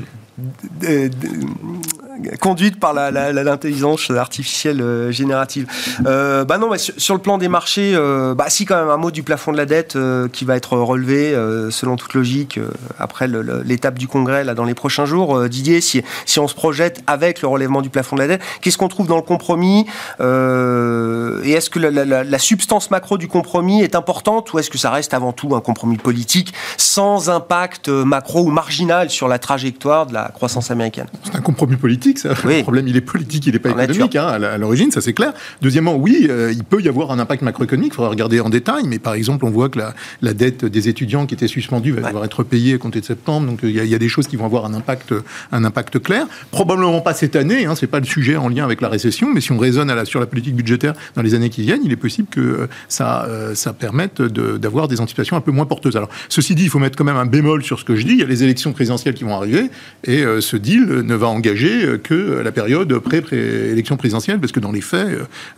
[2.41, 5.67] Conduite par l'intelligence artificielle euh, générative.
[6.07, 8.97] Euh, bah non, mais sur, le plan des marchés, euh, bah si quand même un
[8.97, 9.97] mot du plafond de la dette
[10.33, 11.35] qui va être relevé
[11.71, 12.59] selon toute logique
[12.99, 13.29] après
[13.65, 15.49] l'étape du Congrès là dans les prochains jours.
[15.49, 16.03] Didier, si
[16.39, 19.17] on se projette avec le relèvement du plafond de la dette, qu'est-ce qu'on trouve dans
[19.17, 19.87] le compromis
[20.21, 25.15] Et est-ce que la, substance macro du compromis est importante ou est-ce que ça reste
[25.15, 30.31] avant tout un compromis politique sans impact macro ou marginal sur la trajectoire de la
[30.35, 31.07] croissance américaine?
[31.25, 34.59] C'est un compromis politique le problème, il est politique, il n'est pas économique hein, à
[34.59, 35.33] l'origine, ça c'est clair.
[35.61, 38.85] Deuxièmement, oui, euh, il peut y avoir un impact macroéconomique, il faudra regarder en détail,
[38.87, 39.81] mais par exemple, on voit que
[40.23, 43.47] la, dette des étudiants qui était suspendue va devoir être payée à compter de septembre,
[43.47, 45.15] donc il y, a des choses qui vont avoir un impact,
[45.51, 46.27] un impact clair.
[46.51, 49.41] Probablement pas cette année, hein, c'est pas le sujet en lien avec la récession, mais
[49.41, 51.93] si on raisonne à la, sur la politique budgétaire dans les années qui viennent, il
[51.93, 55.97] est possible que euh, ça, euh, ça permette d'avoir des anticipations un peu moins porteuses.
[55.97, 58.13] Alors, ceci dit, il faut mettre quand même un bémol sur ce que je dis.
[58.13, 59.71] Il y a les élections présidentielles qui vont arriver,
[60.05, 64.81] et ce deal ne va engager que la période pré-élection présidentielle, parce que dans les
[64.81, 65.09] faits,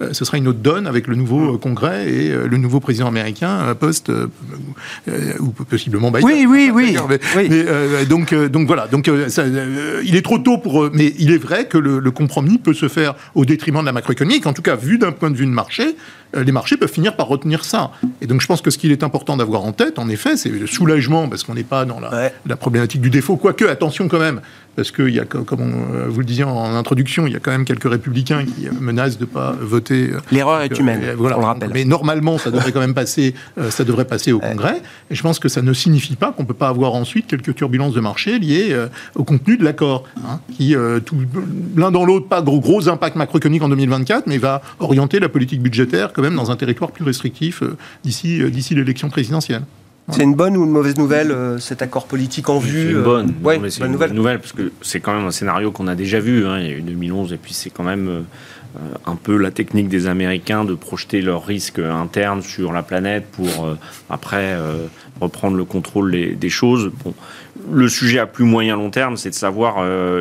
[0.01, 3.07] euh, ce sera une autre donne avec le nouveau Congrès et euh, le nouveau président
[3.07, 4.11] américain post
[5.40, 6.25] ou possiblement Biden.
[6.25, 6.97] Oui, oui, oui.
[7.37, 8.87] Mais, donc, donc voilà.
[8.87, 9.11] Donc
[10.05, 10.90] il est trop tôt pour.
[10.92, 14.40] Mais il est vrai que le, compromis peut se faire au détriment de la macroéconomie.
[14.44, 15.97] En tout cas, vu d'un point de vue de marché,
[16.37, 17.92] les marchés peuvent finir par retenir ça.
[18.20, 20.49] Et donc je pense que ce qu'il est important d'avoir en tête, en effet, c'est
[20.49, 23.37] le soulagement, parce qu'on n'est pas dans la, la, problématique du défaut.
[23.37, 24.40] Quoique, attention quand même,
[24.76, 27.40] parce que, il y a, comme on, vous le disiez en introduction, il y a
[27.40, 30.10] quand même quelques républicains qui menacent de ne pas voter.
[30.32, 31.70] L'erreur est humaine, voilà, on le rappelle.
[31.72, 33.34] Mais normalement, ça devrait quand même passer,
[33.70, 34.82] ça devrait passer au Congrès.
[35.10, 37.54] Et je pense que ça ne signifie pas qu'on ne peut pas avoir ensuite quelques
[37.54, 38.76] turbulences de marché liées
[39.14, 40.74] au contenu de l'accord, hein, qui,
[41.76, 45.62] l'un dans l'autre, pas gros, gros impact macroéconomique en 2024, mais va orienter la politique
[45.62, 47.62] budgétaire quand même dans un territoire plus restrictif
[48.02, 49.62] d'ici d'ici l'élection présidentielle.
[50.10, 53.02] C'est une bonne ou une mauvaise nouvelle, euh, cet accord politique en vue C'est une
[53.02, 53.34] bonne.
[53.46, 54.12] Euh, c'est une nouvelle.
[54.12, 56.46] nouvelle parce que c'est quand même un scénario qu'on a déjà vu.
[56.46, 58.20] Hein, il y a eu 2011 et puis c'est quand même euh,
[59.06, 63.68] un peu la technique des Américains de projeter leurs risques internes sur la planète pour
[64.10, 64.58] après
[65.20, 66.90] reprendre le contrôle des, choses.
[67.04, 67.14] Bon,
[67.72, 69.76] le sujet à plus moyen long terme, c'est de savoir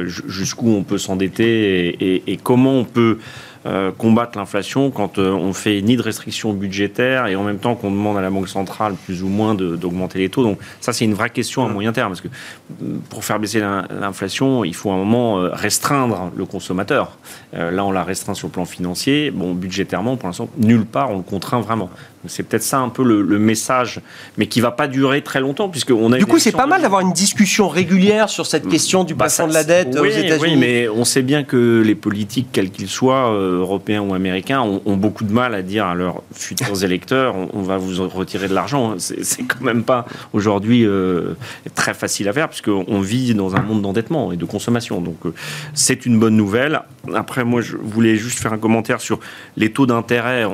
[0.06, 3.18] jusqu'où on peut s'endetter et, et, comment on peut
[3.66, 7.76] euh, combattre l'inflation quand euh, on fait ni de restrictions budgétaires et en même temps
[7.76, 10.44] qu'on demande à la Banque centrale plus ou moins d'augmenter les taux.
[10.44, 13.62] Donc ça, c'est une vraie question à moyen terme, parce que mm, pour faire baisser
[13.62, 17.18] l'inflation, il faut à un moment euh, restreindre le consommateur.
[17.54, 19.32] là, on l'a restreint sur le plan financier.
[19.32, 21.90] Bon, budgétairement, pour l'instant, nulle part on le contraint vraiment.
[22.28, 24.00] C'est peut-être ça un peu le, message,
[24.38, 26.18] mais qui va pas durer très longtemps puisque on a.
[26.18, 29.48] Du coup, c'est pas mal d'avoir une discussion régulière sur cette question du bah, plafond
[29.48, 30.54] de la dette aux États-Unis.
[30.54, 34.62] Oui, mais on sait bien que les politiques, quels qu'ils soient, euh, européens ou américains,
[34.62, 38.54] ont, beaucoup de mal à dire à leurs futurs électeurs on, va vous retirer de
[38.54, 38.96] l'argent.
[38.98, 41.34] C'est quand même pas aujourd'hui euh,
[41.76, 45.02] très facile à faire puisqu'on vit dans un monde d'endettement et de consommation.
[45.02, 45.34] Donc euh,
[45.74, 46.82] c'est une bonne nouvelle.
[47.14, 49.20] Après, moi, je voulais juste faire un commentaire sur
[49.58, 50.46] les taux d'intérêt.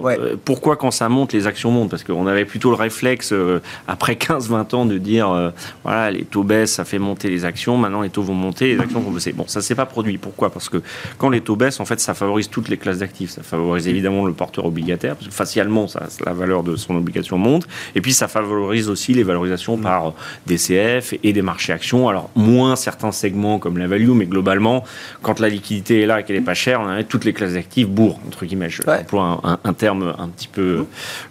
[0.46, 4.14] pourquoi quand ça monte, les actions monde parce qu'on avait plutôt le réflexe, euh, après
[4.14, 5.52] 15-20 ans, de dire euh,
[5.84, 8.80] voilà, les taux baissent, ça fait monter les actions, maintenant les taux vont monter, les
[8.80, 9.34] actions vont baisser.
[9.34, 10.18] Bon, ça s'est pas produit.
[10.18, 10.50] Pourquoi?
[10.50, 10.82] Parce que
[11.18, 13.30] quand les taux baissent, en fait, ça favorise toutes les classes d'actifs.
[13.30, 17.38] Ça favorise évidemment le porteur obligataire, parce que facialement, ça, la valeur de son obligation
[17.38, 19.82] monte, et puis ça favorise aussi les valorisations mm.
[19.82, 20.14] par
[20.48, 22.10] DCF et des marchés actions.
[22.10, 24.84] Alors, moins certains segments comme la value, mais globalement,
[25.22, 27.54] quand la liquidité est là et qu'elle est pas chère, on a toutes les classes
[27.54, 28.70] d'actifs bourrent, entre guillemets.
[28.70, 30.86] Je emploie un, terme un petit peu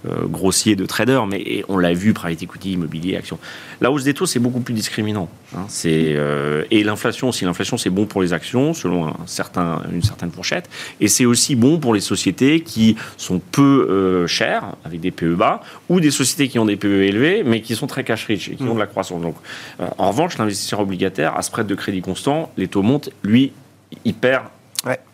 [0.06, 3.38] euh, grossier de trader, mais on l'a vu, private equity, immobilier, action.
[3.80, 5.28] La hausse des taux, c'est beaucoup plus discriminant.
[5.56, 5.64] Hein.
[5.68, 7.44] c'est, euh, et l'inflation aussi.
[7.44, 10.68] L'inflation, c'est bon pour les actions, selon un certain, une certaine fourchette.
[11.00, 15.34] Et c'est aussi bon pour les sociétés qui sont peu euh, chères, avec des PE
[15.34, 18.48] bas, ou des sociétés qui ont des PE élevés, mais qui sont très cash rich
[18.48, 19.22] et qui ont de la croissance.
[19.22, 19.36] Donc,
[19.80, 23.52] euh, en revanche, l'investisseur obligataire, à spread de crédit constant, les taux montent, lui,
[24.04, 24.44] il perd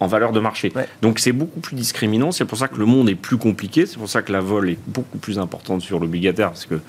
[0.01, 0.73] en valeur de marché.
[1.03, 3.99] Donc c'est beaucoup plus discriminant, c'est pour ça que le monde est plus compliqué, c'est
[3.99, 6.81] pour ça que la vol est beaucoup plus importante sur l'obligataire, parce que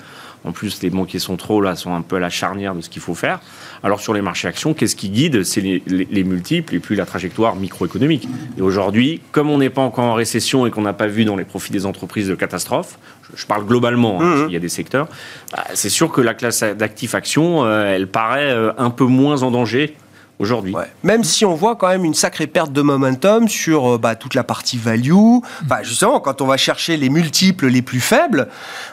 [0.46, 2.88] en plus les banquiers sont trop là, sont un peu à la charnière de ce
[2.88, 3.40] qu'il faut faire.
[3.82, 5.42] Alors sur les marchés actions, qu'est-ce qui guide?
[5.44, 8.28] C'est les, multiples et puis la trajectoire microéconomique.
[8.56, 11.36] Et aujourd'hui, comme on n'est pas encore en récession et qu'on n'a pas vu dans
[11.36, 12.98] les profits des entreprises de catastrophe,
[13.34, 14.46] je, parle globalement, hein, mmh.
[14.48, 15.08] il y a des secteurs,
[15.52, 19.42] bah, c'est sûr que la classe d'actifs actions, euh, elle paraît euh, un peu moins
[19.42, 19.96] en danger
[20.38, 20.74] aujourd'hui.
[21.02, 24.34] Même si on voit quand même une sacrée perte de momentum sur euh, bah, toute
[24.34, 25.12] la partie value.
[25.62, 28.48] Bah, justement, quand on va chercher les multiples les plus faibles,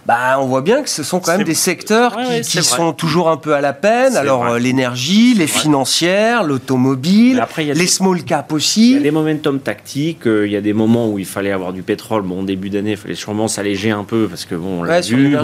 [0.06, 3.38] bah, on voit bien que ce sont quand même des secteurs qui, sont toujours un
[3.38, 4.16] peu à la peine.
[4.16, 8.92] Alors euh, l'énergie, les financières, l'automobile, les small cap aussi.
[8.92, 10.28] Il y a des momentum tactiques.
[10.28, 12.22] Euh, il y a des moments où il fallait avoir du pétrole.
[12.22, 15.02] Bon, au début d'année, il fallait sûrement s'alléger un peu parce que bon, on l'a
[15.02, 15.38] vu.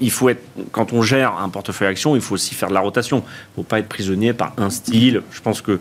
[0.00, 2.80] il, faut être quand on gère un portefeuille action, il faut aussi faire de la
[2.80, 3.18] rotation.
[3.18, 5.78] Il ne faut pas être prisonnier par un style je pense que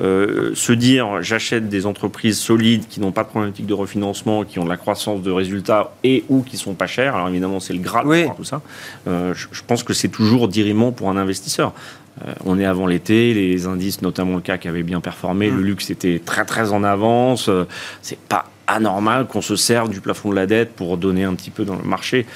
[0.00, 4.58] euh, se dire j'achète des entreprises solides qui n'ont pas de problématique de refinancement, qui
[4.58, 7.72] ont de la croissance de résultats et ou qui sont pas chères, alors évidemment c'est
[7.72, 8.04] le Graal
[8.36, 8.62] tout ça,
[9.06, 11.72] euh, je, pense que c'est toujours diriment pour un investisseur.
[12.26, 15.64] Euh, on est avant l'été, les indices, notamment le CAC, avaient bien performé, le mm.
[15.64, 17.48] luxe était très très en avance,
[18.02, 21.50] c'est pas anormal qu'on se serve du plafond de la dette pour donner un petit
[21.50, 22.26] peu dans le marché.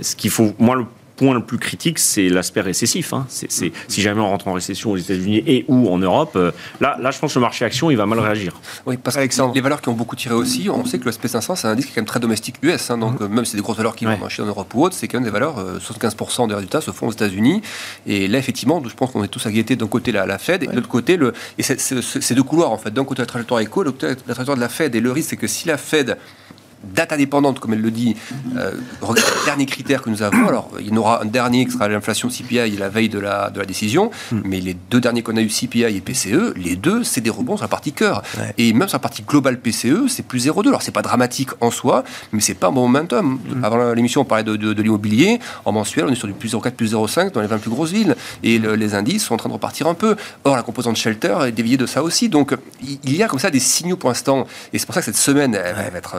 [0.00, 0.84] ce qu'il faut, moi, le
[1.16, 3.12] point le plus critique, c'est l'aspect récessif.
[3.12, 3.26] Hein.
[3.28, 7.10] Si jamais on rentre en récession aux États-Unis et ou en Europe, euh, là, là,
[7.10, 8.60] je pense que le marché action, il va mal réagir.
[8.84, 11.56] Oui, parce que les valeurs qui ont beaucoup tiré aussi, on sait que le SP500,
[11.56, 12.90] c'est un indice qui est quand même très domestique US.
[12.90, 12.98] Hein.
[12.98, 13.28] donc, mm-hmm.
[13.28, 15.18] même si c'est des grosses valeurs qui vont marcher en Europe ou autre, c'est quand
[15.18, 17.62] même des valeurs, 75% euh, des résultats se font aux États-Unis.
[18.06, 20.62] Et là, effectivement, je pense qu'on est tous à guetter d'un côté la, la Fed
[20.62, 22.92] et de l'autre côté, le, et c'est, deux couloirs en fait.
[22.92, 24.94] D'un côté, la trajectoire éco, de l'autre côté, la trajectoire de la Fed.
[24.94, 26.18] Et le risque, c'est que si la Fed
[26.84, 28.16] date indépendante, comme elle le dit,
[28.56, 30.46] euh, le dernier critère que nous avons.
[30.48, 33.50] Alors, il y en aura un dernier qui sera l'inflation CPI la veille de la,
[33.50, 34.40] de la décision, hmm.
[34.44, 37.56] mais les deux derniers qu'on a eu, CPI et PCE, les deux, c'est des rebonds
[37.56, 38.22] sur la partie cœur.
[38.58, 40.68] Et même sur la partie globale PCE, c'est plus 0,2.
[40.68, 43.38] Alors, c'est pas dramatique en soi, mais c'est pas un bon momentum.
[43.48, 43.64] Hmm.
[43.64, 45.38] Avant l'émission, on parlait de, de, l'immobilier.
[45.64, 47.92] En mensuel, on est sur du plus 0,4, plus 0,5 dans les 20 plus grosses
[47.92, 48.16] villes.
[48.42, 50.16] Et les indices sont en train de repartir un peu.
[50.44, 52.28] Or, la composante shelter est déviée de ça aussi.
[52.28, 54.46] Donc, il y a comme ça des signaux pour l'instant.
[54.72, 56.16] Et c'est pour ça que cette semaine, elle va être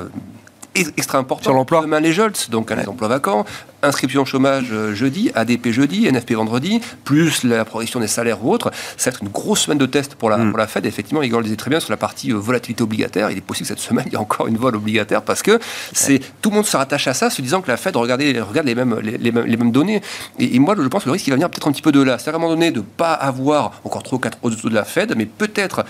[0.77, 1.43] extra important.
[1.43, 3.45] Sur l'emploi Demain, les JOLTS, donc les emplois vacants.
[3.83, 8.51] inscription au chômage euh, jeudi, ADP jeudi, NFP vendredi, plus la progression des salaires ou
[8.51, 8.71] autre.
[8.97, 10.49] Ça va être une grosse semaine de test pour la, mm.
[10.49, 10.85] pour la Fed.
[10.85, 13.31] effectivement, Igor le disait très bien sur la partie euh, volatilité obligataire.
[13.31, 15.59] Il est possible que cette semaine, il y ait encore une vol obligataire parce que
[15.93, 18.33] c'est tout le monde se rattache à ça, se disant que la Fed regarde les
[18.75, 20.01] mêmes, les, mêmes, les mêmes données.
[20.39, 22.01] Et, moi, je pense que le risque, il va venir peut-être un petit peu de
[22.01, 22.17] là.
[22.17, 24.85] C'est à un moment donné de ne pas avoir encore trop 4 hausses de la
[24.85, 25.85] Fed, mais peut-être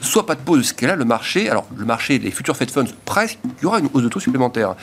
[0.00, 1.48] soit pas de pause, ce qu'est là le marché.
[1.48, 4.20] Alors, le marché, les futurs Fed Funds, presque, il y aura une hausse de taux
[4.20, 4.74] supplémentaire.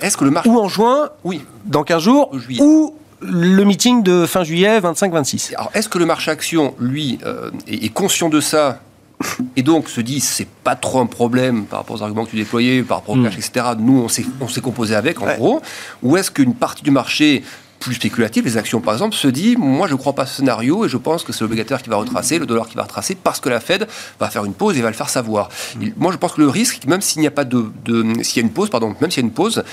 [0.00, 0.48] Est-ce que le marché.
[0.48, 5.54] Ou en juin, oui, dans 15 jours, ou le meeting de fin juillet 25-26.
[5.54, 8.80] Alors, est-ce que le marché action, lui, euh, est, conscient de ça
[9.56, 12.36] et donc se dit c'est pas trop un problème par rapport aux arguments que tu
[12.36, 13.24] déployais, par rapport au hmm.
[13.24, 13.66] cash, etc.
[13.78, 15.62] Nous, on s'est, on s'est composé avec, en gros.
[16.02, 17.44] Ou est-ce qu'une partie du marché
[17.82, 20.84] plus spéculatif, les actions par exemple, se dit moi je ne crois pas ce scénario
[20.84, 23.40] et je pense que c'est l'obligataire qui va retracer, le dollar qui va retracer parce
[23.40, 23.86] que la Fed
[24.20, 25.48] va faire une pause et va le faire savoir.
[25.76, 25.88] Mm.
[25.96, 28.44] moi je pense que le risque, même s'il n'y a pas de, de s'il y
[28.44, 29.64] a une pause, pardon, même s'il y a une pause,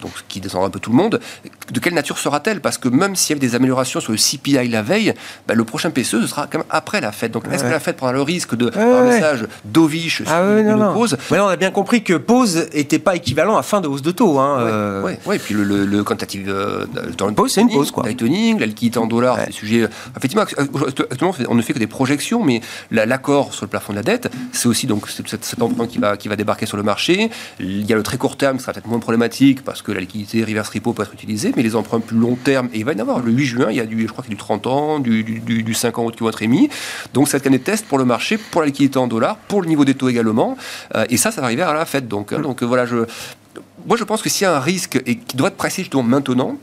[0.00, 1.20] donc qui descendra un peu tout le monde,
[1.72, 2.60] de quelle nature sera-t-elle?
[2.60, 5.14] Parce que même s'il y avait des améliorations sur le CPI la veille,
[5.46, 7.32] bah, le prochain PCE, ce sera quand même après la Fed.
[7.32, 11.16] Donc est-ce que la Fed prendra le risque de un message dovish sur une pause?
[11.30, 14.38] On a bien compris que pause n'était pas équivalent à fin de hausse de taux.
[14.38, 15.32] Hein, Oui, euh.
[15.32, 16.86] et puis le, le, le quantitative euh,
[17.16, 18.04] dans le pause, c'est une pause quoi.
[18.04, 19.88] Tightening, la liquidité en dollars, c'est des sujets.
[20.16, 24.02] Effectivement, actuellement, on ne fait que des projections, mais l'accord sur le plafond de la
[24.02, 27.30] dette, c'est aussi donc cet emprunt qui va, qui va débarquer sur le marché.
[27.60, 30.00] Il y a le très court terme qui sera peut-être moins problématique parce que la
[30.00, 32.92] liquidité reverse repo peut être utilisée, mais les emprunts plus long terme, et il va
[32.92, 33.20] y en avoir.
[33.20, 34.98] Le 8 juin, il y a du, je crois qu'il y a du 30 ans,
[34.98, 36.68] du, du, 5 ans qui vont être émis.
[37.14, 39.68] Donc cette année de test pour le marché, pour la liquidité en dollars, pour le
[39.68, 40.56] niveau des taux également.
[40.94, 42.08] Euh, et ça, ça va arriver à la fête.
[42.08, 42.40] Donc, hein.
[42.40, 42.96] donc voilà, je,
[43.86, 46.02] moi je pense que s'il y a un risque et qui doit être pressé justement
[46.02, 46.58] maintenant,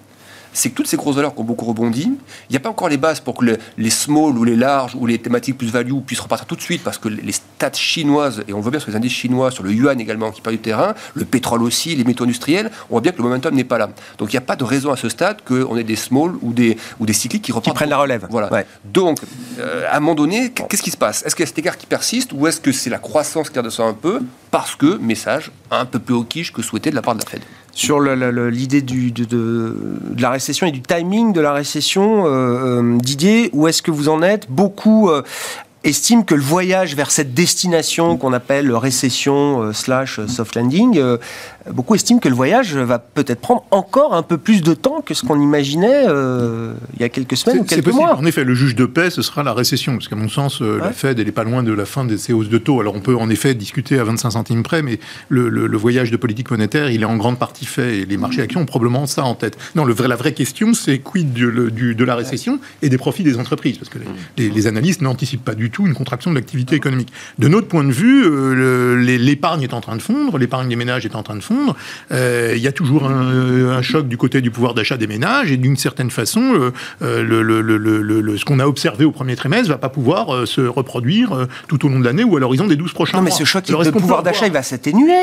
[0.53, 2.89] c'est que toutes ces grosses valeurs qui ont beaucoup rebondi, il n'y a pas encore
[2.89, 6.19] les bases pour que les small ou les larges ou les thématiques plus value puissent
[6.19, 8.95] repartir tout de suite parce que les stats chinoises, et on voit bien sur les
[8.95, 12.23] indices chinois, sur le yuan également qui perd du terrain, le pétrole aussi, les métaux
[12.23, 13.89] industriels, on voit bien que le momentum n'est pas là.
[14.17, 16.53] Donc il n'y a pas de raison à ce stade qu'on ait des small ou
[16.53, 17.75] des, ou des cycliques qui repartent.
[17.75, 18.27] Qui prennent la relève.
[18.29, 18.49] Voilà.
[18.85, 19.19] Donc,
[19.59, 21.23] euh, à un moment donné, qu'est-ce qui se passe?
[21.25, 23.57] Est-ce qu'il y a cet écart qui persiste ou est-ce que c'est la croissance qui
[23.57, 27.15] redescend un peu parce que, message un peu plus hawkish que souhaité de la part
[27.15, 27.41] de la Fed?
[27.73, 29.73] Sur l'idée de,
[30.17, 34.09] la récession et du timing de la récession, euh, euh, Didier, où est-ce que vous
[34.09, 34.49] en êtes?
[34.49, 35.23] Beaucoup euh,
[35.83, 41.01] estiment que le voyage vers cette destination qu'on appelle récession slash soft landing
[41.71, 45.13] beaucoup estiment que le voyage va peut-être prendre encore un peu plus de temps que
[45.13, 48.15] ce qu'on imaginait euh, il y a quelques semaines ou quelques mois.
[48.15, 50.79] En effet, le juge de paix, ce sera la récession, parce qu'à mon sens, euh,
[50.79, 52.81] la Fed, elle n'est pas loin de la fin de ces hausses de taux.
[52.81, 54.99] Alors on peut en effet discuter à 25 centimes près, mais
[55.29, 58.61] le, voyage de politique monétaire, il est en grande partie fait, et les marchés actions
[58.61, 59.57] ont probablement ça en tête.
[59.75, 63.23] Non, le vrai, la vraie question, c'est quid du, de la récession et des profits
[63.23, 63.99] des entreprises, parce que
[64.37, 67.11] les, analystes n'anticipent pas du tout une contraction de l'activité économique.
[67.37, 71.05] De notre point de vue, euh, l'épargne est en train de fondre, l'épargne des ménages
[71.05, 71.52] est en train de fondre,
[72.11, 75.57] euh, il y a toujours un, choc du côté du pouvoir d'achat des ménages et
[75.57, 80.33] d'une certaine façon, euh, le, ce qu'on a observé au premier trimestre va pas pouvoir
[80.33, 83.29] euh, se reproduire tout au long de l'année ou à l'horizon des 12 prochains mois.
[83.29, 85.13] Non, mais ce choc de pouvoir d'achat, il va s'atténuer,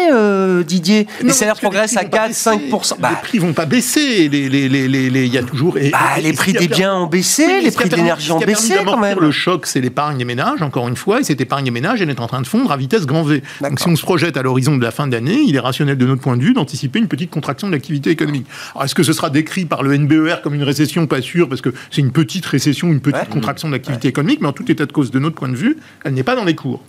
[0.66, 1.06] Didier.
[1.22, 2.94] les salaires progressent à 4-5%.
[2.98, 3.10] Bah.
[3.10, 4.28] Les prix vont pas baisser.
[4.32, 5.78] Il les, les, y a toujours.
[5.78, 9.18] Et, bah, les prix des biens ont baissé, les prix d'énergie ont baissé quand même.
[9.20, 12.10] Le choc, c'est l'épargne des ménages, encore une fois, et cette épargne des ménages, elle
[12.10, 13.42] est en train de fondre à vitesse grand V.
[13.60, 16.06] Donc si on se projette à l'horizon de la fin d'année, il est rationnel de
[16.06, 18.46] notre point de vue d'anticiper une petite contraction de l'activité économique.
[18.82, 21.06] est-ce que ce sera décrit par le NBER comme une récession?
[21.06, 24.48] Pas sûr, parce que c'est une petite récession, une petite contraction de l'activité économique, mais
[24.48, 26.54] en tout état de cause, de notre point de vue, elle n'est pas dans les
[26.54, 26.82] cours.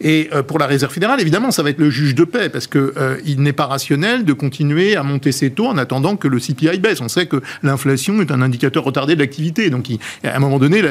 [0.00, 2.66] Et euh, pour la Réserve fédérale, évidemment, ça va être le juge de paix, parce
[2.66, 6.38] qu'il euh, n'est pas rationnel de continuer à monter ses taux en attendant que le
[6.38, 7.00] CPI baisse.
[7.00, 9.70] On sait que l'inflation est un indicateur retardé de l'activité.
[9.70, 9.86] Donc,
[10.24, 10.82] à un moment donné,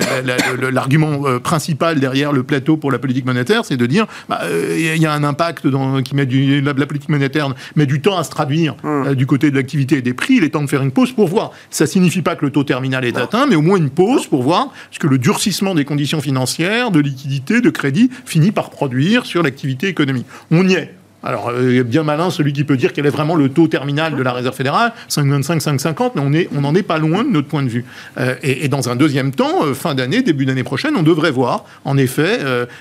[0.71, 4.41] l'argument euh, principal derrière le plateau pour la politique monétaire, c'est de dire bah,
[4.77, 8.17] il y a un impact dans, qui met du, la, politique monétaire met du temps
[8.17, 9.15] à se traduire mmh.
[9.15, 10.35] du côté de l'activité et des prix.
[10.35, 11.51] Il est temps de faire une pause pour voir.
[11.69, 14.43] Ça signifie pas que le taux terminal est atteint, mais au moins une pause pour
[14.43, 18.96] voir ce que le durcissement des conditions financières, de liquidité, de crédit finit par produire
[19.25, 20.25] sur l'activité économique.
[20.51, 20.93] On y est.
[21.23, 24.15] Alors, il euh, bien malin celui qui peut dire quel est vraiment le taux terminal
[24.15, 27.29] de la Réserve fédérale, 5,25, 5,50, mais on est, on n'en est pas loin de
[27.29, 27.85] notre point de vue.
[28.19, 31.65] Euh, et, dans un deuxième temps, euh, fin d'année, début d'année prochaine, on devrait voir,
[31.85, 32.39] en effet,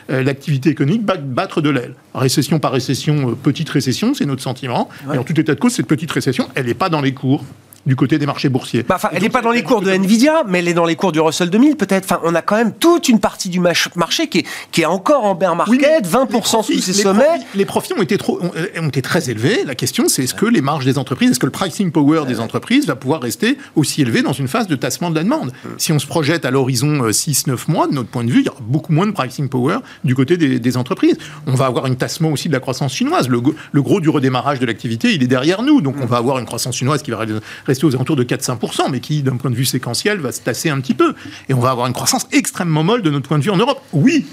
[0.08, 1.94] l'activité économique battre de l'aile.
[2.14, 4.88] Récession par récession, petite récession, c'est notre sentiment.
[5.12, 7.44] Et en tout état de cause, cette petite récession, elle n'est pas dans les cours
[7.86, 8.82] du côté des marchés boursiers.
[8.82, 11.12] Bah, elle n'est pas dans les cours de Nvidia, mais elle est dans les cours
[11.12, 12.04] du Russell 2000 peut-être.
[12.04, 15.24] Enfin, on a quand même toute une partie du marché qui est, qui est encore
[15.24, 17.24] en bear market, 20% sous ses sommets.
[17.54, 19.64] les profits ont été, trop, ont, été très élevés.
[19.64, 22.40] La question, c'est est-ce que les marges des entreprises, est-ce que le pricing power des
[22.40, 25.52] entreprises va pouvoir rester aussi élevé dans une phase de tassement de la demande?
[25.78, 28.46] Si on se projette à l'horizon 6-9 euh, mois, de notre point de vue, il
[28.46, 31.16] y aura beaucoup moins de pricing power du côté des, entreprises.
[31.46, 33.28] On va avoir un tassement aussi de la croissance chinoise.
[33.28, 33.40] Le,
[33.72, 35.80] le gros du redémarrage de l'activité, il est derrière nous.
[35.80, 37.24] Donc on va avoir une croissance chinoise qui va
[37.64, 40.40] rester rester aux alentours de 4-5%, mais qui, d'un point de vue séquentiel, va se
[40.40, 41.14] tasser un petit peu.
[41.48, 43.80] Et on va avoir une croissance extrêmement molle de notre point de vue en Europe.
[43.92, 44.26] Oui,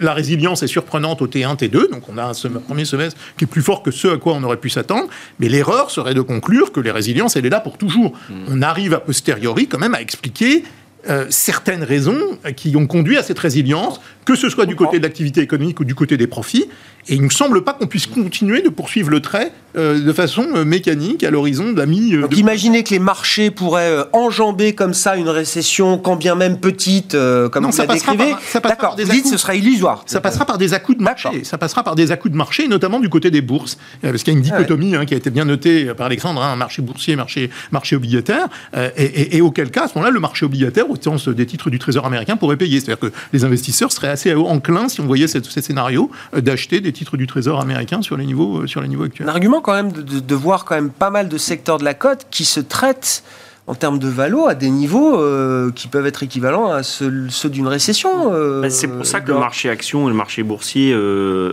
[0.00, 3.46] la résilience est surprenante au T1, T2, donc on a un premier semestre qui est
[3.46, 6.72] plus fort que ce à quoi on aurait pu s'attendre, mais l'erreur serait de conclure
[6.72, 8.12] que les résiliences, elle est là pour toujours.
[8.28, 8.44] Hmm.
[8.48, 10.64] On arrive a posteriori quand même à expliquer
[11.08, 15.04] euh, certaines raisons qui ont conduit à cette résilience, que ce soit du côté de
[15.04, 16.66] l'activité économique ou du côté des profits.
[17.08, 20.12] Et il ne me semble pas qu'on puisse continuer de poursuivre le trait euh, de
[20.12, 22.12] façon euh, mécanique à l'horizon de la mi.
[22.12, 27.12] Donc imaginez que les marchés pourraient enjamber comme ça une récession, quand bien même petite,
[27.12, 28.34] comme non, vous la décrivez.
[28.62, 30.02] D'accord, vous dites ce sera illusoire.
[30.06, 31.44] Ça passera par des à-coups de marché.
[31.44, 33.78] Ça passera par des à-coups de marché, notamment du côté des bourses.
[34.02, 36.56] Parce qu'il y a une dichotomie hein, qui a été bien notée par Alexandre, hein,
[36.56, 38.48] marché boursier, marché, marché obligataire.
[38.96, 41.78] Et, et, auquel cas, à ce moment-là, le marché obligataire, au sens des titres du
[41.78, 42.80] Trésor américain, pourrait payer.
[42.80, 46.92] C'est-à-dire que les investisseurs seraient assez enclins, si on voyait ces scénarios, euh, d'acheter des
[46.96, 49.28] titres du Trésor américain sur les niveaux, euh, sur les niveaux actuels.
[49.28, 52.26] Un argument quand même de, voir quand même pas mal de secteurs de la cote
[52.30, 53.22] qui se traitent
[53.68, 57.66] en termes de valo à des niveaux euh, qui peuvent être équivalents à ceux, d'une
[57.66, 58.30] récession.
[58.60, 60.96] Ben, c'est pour ça que le marché action et le marché boursier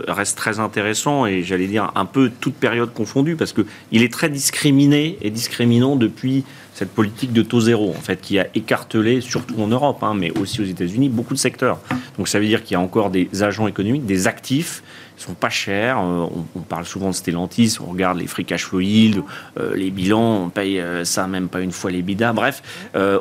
[0.06, 4.28] restent très intéressants et j'allais dire un peu toute période confondue parce qu'il est très
[4.28, 9.54] discriminé et discriminant depuis cette politique de taux zéro, en fait, qui a écartelé, surtout
[9.60, 11.78] en Europe, hein, mais aussi aux États-Unis, beaucoup de secteurs.
[12.18, 14.82] Donc ça veut dire qu'il y a encore des agents économiques, des actifs
[15.16, 15.98] sont pas chers.
[15.98, 19.22] Euh, on, parle souvent de Stellantis, on regarde les free cash flow yield,
[19.58, 22.32] euh, les bilans, on paye euh, ça même pas une fois les bidas.
[22.32, 22.62] Bref,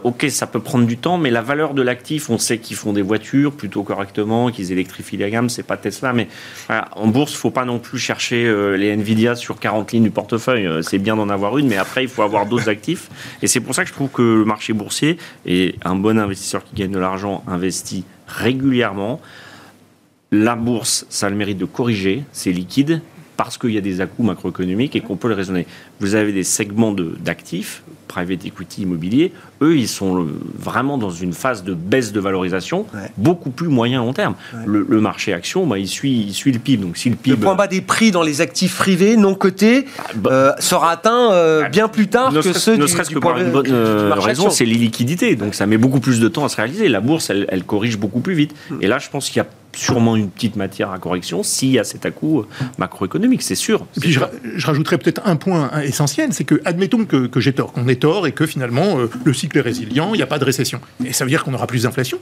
[0.03, 2.93] ok, ça peut prendre du temps, mais la valeur de l'actif, on sait qu'ils font
[2.93, 6.27] des voitures plutôt correctement, qu'ils électrifient la gamme, c'est pas Tesla, mais
[6.95, 8.43] en bourse, faut pas non plus chercher
[8.77, 10.69] les Nvidia sur 40 lignes du portefeuille.
[10.83, 13.09] C'est bien d'en avoir une, mais après, il faut avoir d'autres actifs.
[13.41, 16.63] Et c'est pour ça que je trouve que le marché boursier est un bon investisseur
[16.63, 19.19] qui gagne de l'argent, investit régulièrement.
[20.35, 23.03] La bourse, ça a le mérite de corriger, c'est liquide,
[23.37, 25.67] parce qu'il y a des à macroéconomiques et qu'on peut le raisonner.
[25.99, 31.63] Vous avez des segments d'actifs, private equity immobilier, eux, ils sont vraiment dans une phase
[31.63, 32.85] de baisse de valorisation
[33.17, 34.35] beaucoup plus moyen long terme.
[34.65, 36.83] Le, marché action, bah, il, suit, il suit le PIB.
[36.83, 39.85] Donc, si le, PIB, le point bas des prix dans les actifs privés non cotés
[39.97, 43.19] ah, bah, euh, sera atteint euh, bah, bien plus tard que ceux ne serait-ce que
[43.19, 45.35] pour une bonne euh, raison, c'est l'illiquidité.
[45.35, 46.87] Donc ça met beaucoup plus de temps à se réaliser.
[46.89, 48.53] La bourse, elle, elle corrige beaucoup plus vite.
[48.69, 48.77] Hmm.
[48.81, 51.79] Et là, je pense qu'il y a sûrement une petite matière à correction s'il y
[51.79, 52.45] a cet à-coup
[52.77, 53.85] macroéconomique, c'est sûr.
[53.97, 54.19] Et puis je,
[54.65, 57.95] rajouterais peut-être un point essentiel, c'est que admettons que, que j'ai tort, qu'on ait
[58.25, 60.81] et que finalement euh, le cycle est résilient, il n'y a pas de récession.
[61.05, 62.19] Et ça veut dire qu'on aura plus d'inflation.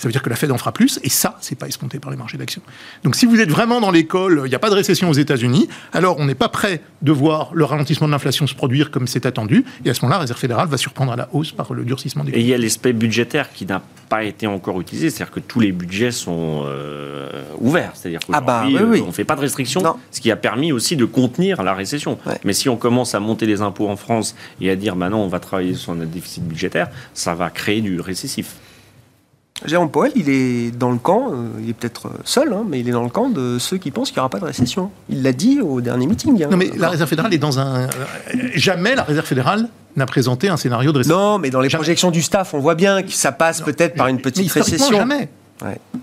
[0.00, 2.10] Ça veut dire que la Fed en fera plus, et ça, c'est pas escompté par
[2.10, 2.62] les marchés d'actions.
[3.04, 5.68] Donc si vous êtes vraiment dans l'école, il n'y a pas de récession aux États-Unis,
[5.92, 9.26] alors on n'est pas prêt de voir le ralentissement de l'inflation se produire comme c'est
[9.26, 11.84] attendu, et à ce moment-là, la Réserve fédérale va surprendre à la hausse par le
[11.84, 15.34] durcissement des Et il y a l'aspect budgétaire qui n'a pas été encore utilisé, c'est-à-dire
[15.34, 19.36] que tous les budgets sont euh, ouverts, c'est-à-dire ah bah, oui, on ne fait pas
[19.36, 22.18] de restrictions, ce qui a permis aussi de contenir la récession.
[22.42, 25.24] Mais si on commence à monter les impôts en France et à dire, maintenant bah
[25.24, 28.56] on va travailler sur notre déficit budgétaire, ça va créer du récessif.
[29.64, 32.80] Jérôme Powell, il est dans le camp, euh, il est peut-être euh, seul, hein, mais
[32.80, 34.90] il est dans le camp de ceux qui pensent qu'il n'y aura pas de récession.
[35.08, 36.42] Il l'a dit au dernier meeting.
[36.42, 36.48] Hein.
[36.50, 37.82] Non, mais la Réserve fédérale est dans un.
[37.82, 37.88] Euh,
[38.54, 41.18] jamais la Réserve fédérale n'a présenté un scénario de récession.
[41.18, 44.06] Non, mais dans les projections du staff, on voit bien que ça passe peut-être par
[44.06, 44.96] une petite récession.
[44.96, 45.28] Jamais.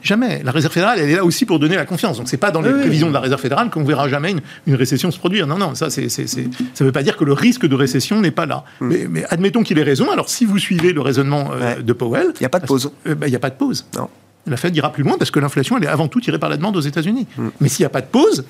[0.01, 0.41] Jamais.
[0.43, 2.18] La Réserve fédérale, elle est là aussi pour donner la confiance.
[2.18, 4.36] Donc, c'est pas dans les prévisions de la Réserve fédérale qu'on verra jamais
[4.66, 5.47] une, récession se produire.
[5.47, 8.32] Non, non, ça, c'est, ça ne veut pas dire que le risque de récession n'est
[8.32, 8.64] pas là.
[8.80, 8.93] Hmm.
[9.10, 10.12] Mais, admettons qu'il ait raison.
[10.12, 12.91] Alors, si vous suivez le raisonnement euh, de Powell, il n'y a pas de pause.
[13.08, 13.86] Euh, bah, il n'y a pas de pause.
[13.95, 14.10] Non.
[14.45, 16.58] La Fed ira plus loin parce que l'inflation, elle est avant tout tirée par la
[16.58, 17.28] demande aux États-Unis.
[17.38, 17.49] Hmm.
[17.60, 18.45] Mais s'il n'y a pas de pause,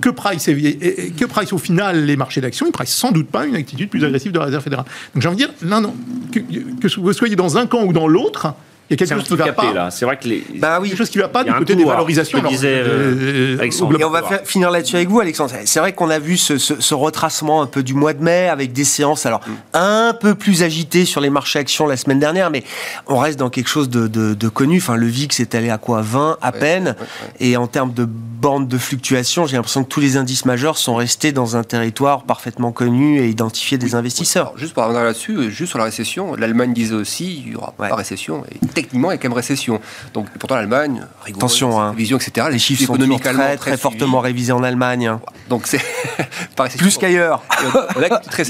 [0.00, 3.56] que price, que price au final les marchés d'actions Ils price sans doute pas une
[3.56, 4.84] attitude plus agressive de la Réserve fédérale.
[5.14, 5.94] Donc j'ai envie de dire, non, non,
[6.30, 8.54] que, que vous soyez dans un camp ou dans l'autre,
[8.88, 9.90] il y a quelque chose qui va pas.
[9.90, 10.44] C'est vrai que les...
[10.56, 10.88] bah oui.
[10.88, 12.40] quelque chose qui va pas du côté des valorisations.
[12.48, 15.52] disais, euh, et on va finir là-dessus avec vous, Alexandre.
[15.64, 18.84] C'est vrai qu'on a vu ce, retracement un peu du mois de mai avec des
[18.84, 19.52] séances alors mm.
[19.74, 22.64] un peu plus agitées sur les marchés actions la semaine dernière, mais
[23.06, 24.78] on reste dans quelque chose de, connu.
[24.78, 26.02] Enfin, le VIX est allé à quoi?
[26.02, 26.94] 20 à peine.
[27.40, 30.94] Et en termes de bande de fluctuation, j'ai l'impression que tous les indices majeurs sont
[30.94, 34.52] restés dans un territoire parfaitement connu et identifié des investisseurs.
[34.56, 37.88] juste pour revenir là-dessus, juste sur la récession, l'Allemagne disait aussi il n'y aura pas
[37.88, 38.44] de récession.
[38.50, 39.80] Et techniquement, il y a quand même récession.
[40.12, 41.94] Donc, pourtant, l'Allemagne, attention, hein.
[41.94, 42.48] vision, etc.
[42.50, 45.06] Les chiffres sont très, très, fortement révisés en Allemagne.
[45.06, 45.20] Hein.
[45.48, 45.80] Donc, c'est
[46.78, 47.42] plus qu'ailleurs.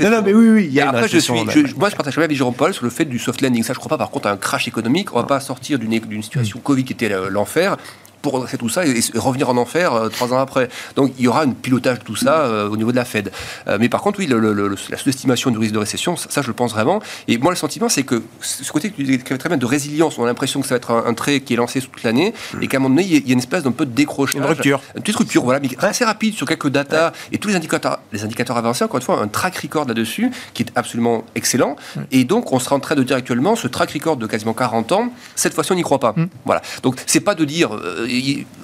[0.00, 0.64] non, non, mais oui, oui.
[0.66, 3.04] Il y a après, je suis, moi, je partage avec Jérôme Paul sur le fait
[3.04, 3.62] du soft landing.
[3.62, 3.98] Ça, je crois pas.
[3.98, 7.76] Par contre, un crash économique, on va pas sortir d'une situation Covid qui était l'enfer
[8.26, 10.68] pour redresser tout ça et, revenir en enfer euh, trois ans après.
[10.96, 13.30] Donc il y aura un pilotage de tout ça euh, au niveau de la Fed.
[13.68, 16.72] Euh, mais par contre, oui, la sous-estimation du risque de récession, ça, je le pense
[16.72, 17.00] vraiment.
[17.28, 20.18] Et moi, le sentiment, c'est que ce côté que tu décrivais très bien de résilience,
[20.18, 22.62] on a l'impression que ça va être un, trait qui est lancé toute l'année mm.
[22.64, 24.34] et qu'à un moment donné, il y, a une espèce d'un peu de décrochage.
[24.34, 24.80] Une rupture.
[24.96, 28.24] Une petite rupture, voilà, mais assez rapide sur quelques datas et tous les indicateurs, les
[28.24, 31.76] indicateurs avancés, encore une fois, un track record là-dessus qui est absolument excellent.
[31.94, 32.00] Mm.
[32.10, 34.90] Et donc, on sera en train de dire actuellement, ce track record de quasiment 40
[34.90, 36.14] ans, cette fois-ci, on n'y croit pas.
[36.16, 36.26] Mm.
[36.44, 36.62] Voilà.
[36.82, 38.06] Donc, c'est pas de dire, euh,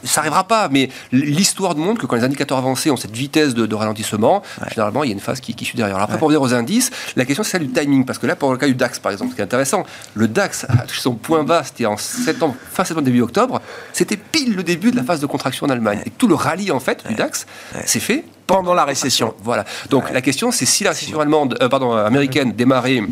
[0.05, 3.75] ça arrivera pas, mais l'histoire montre que quand les indicateurs avancés ont cette vitesse de,
[3.75, 5.97] ralentissement, généralement, il y a une phase qui, suit derrière.
[5.97, 8.05] Alors après, pour revenir aux indices, la question, c'est celle du timing.
[8.05, 9.85] Parce que là, pour le cas du DAX, par exemple, ce qui est intéressant,
[10.15, 13.61] le DAX a touché son point bas, c'était en septembre, fin septembre, début octobre.
[13.93, 16.03] C'était pile le début de la phase de contraction en Allemagne.
[16.07, 17.47] Et tout le rallye, en fait, du DAX
[17.85, 19.35] s'est fait pendant la récession.
[19.43, 19.65] Voilà.
[19.91, 23.03] Donc la question, c'est si la récession allemande, euh, pardon, américaine démarrait,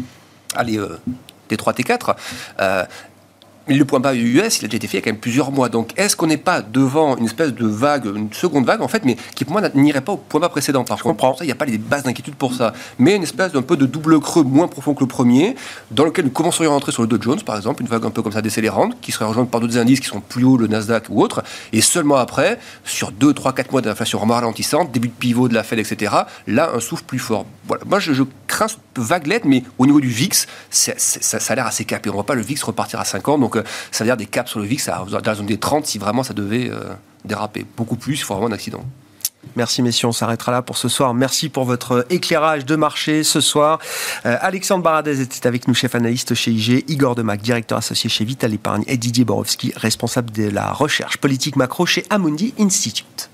[0.55, 1.01] allez, euh,
[1.51, 2.15] T3, T4,
[2.61, 2.85] euh,
[3.75, 5.53] le point bas US, il a déjà été fait il y a quand même plusieurs
[5.53, 5.69] mois.
[5.69, 9.05] Donc, est-ce qu'on n'est pas devant une espèce de vague, une seconde vague, en fait,
[9.05, 10.85] mais qui pour moi n'irait pas au point bas précédent?
[10.85, 12.73] Par contre, il n'y a pas les bases d'inquiétude pour ça.
[12.99, 15.55] Mais une espèce d'un peu de double creux moins profond que le premier,
[15.91, 18.11] dans lequel nous commencerions à rentrer sur le Dow Jones, par exemple, une vague un
[18.11, 20.67] peu comme ça décélérante, qui serait rejointe par d'autres indices qui sont plus hauts, le
[20.67, 21.43] Nasdaq ou autre.
[21.73, 25.63] Et seulement après, sur 2, 3, 4 mois d'inflation ralentissante, début de pivot de la
[25.63, 26.13] Fed, etc.,
[26.47, 27.47] là, un souffle plus fort.
[27.67, 27.85] Voilà.
[27.87, 30.93] Moi, je, crains cette vaguelette, mais au niveau du VIX, ça,
[31.49, 32.11] a l'air assez capé.
[32.11, 33.39] On ne voit pas le VIX repartir à 5 ans.
[33.39, 33.60] Donc, euh,
[33.91, 36.23] ça veut dire des caps sur le VIX dans la zone des 30 si vraiment
[36.23, 36.81] ça devait euh,
[37.25, 37.67] déraper.
[37.77, 38.85] Beaucoup plus, il faut vraiment un accident.
[39.57, 41.15] Merci messieurs, on s'arrêtera là pour ce soir.
[41.15, 43.79] Merci pour votre éclairage de marché ce soir.
[44.27, 48.25] Euh, Alexandre Baradez était avec nous, chef analyste chez IG, Igor Demac, directeur associé chez
[48.25, 53.31] Vital Épargne et Didier Borowski, responsable de la recherche politique macro chez Amundi Institute.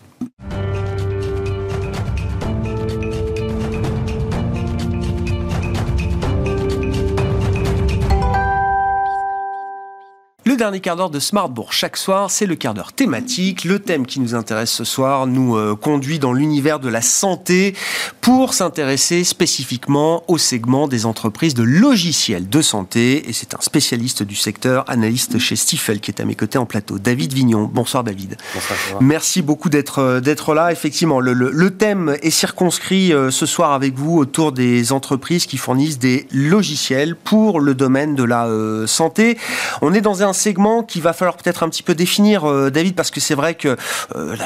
[10.47, 13.65] Le dernier quart d'heure de Smartbourg chaque soir, c'est le quart d'heure thématique.
[13.65, 17.75] Le thème qui nous intéresse ce soir nous euh, conduit dans l'univers de la santé
[18.21, 23.29] pour s'intéresser spécifiquement au segment des entreprises de logiciels de santé.
[23.29, 26.65] Et c'est un spécialiste du secteur, analyste chez Stifel, qui est à mes côtés en
[26.65, 27.01] plateau.
[27.01, 27.69] David Vignon.
[27.75, 28.37] Bonsoir David.
[28.55, 29.03] Bonsoir.
[29.03, 30.71] Merci beaucoup d'être euh, d'être là.
[30.71, 35.57] Effectivement, le, le, thème est circonscrit euh, ce soir avec vous autour des entreprises qui
[35.57, 38.49] fournissent des logiciels pour le domaine de la
[38.87, 39.39] santé.
[39.83, 42.95] On est dans un segment qu'il va falloir peut-être un petit peu définir, euh, David,
[42.95, 43.77] parce que c'est vrai que
[44.15, 44.37] euh,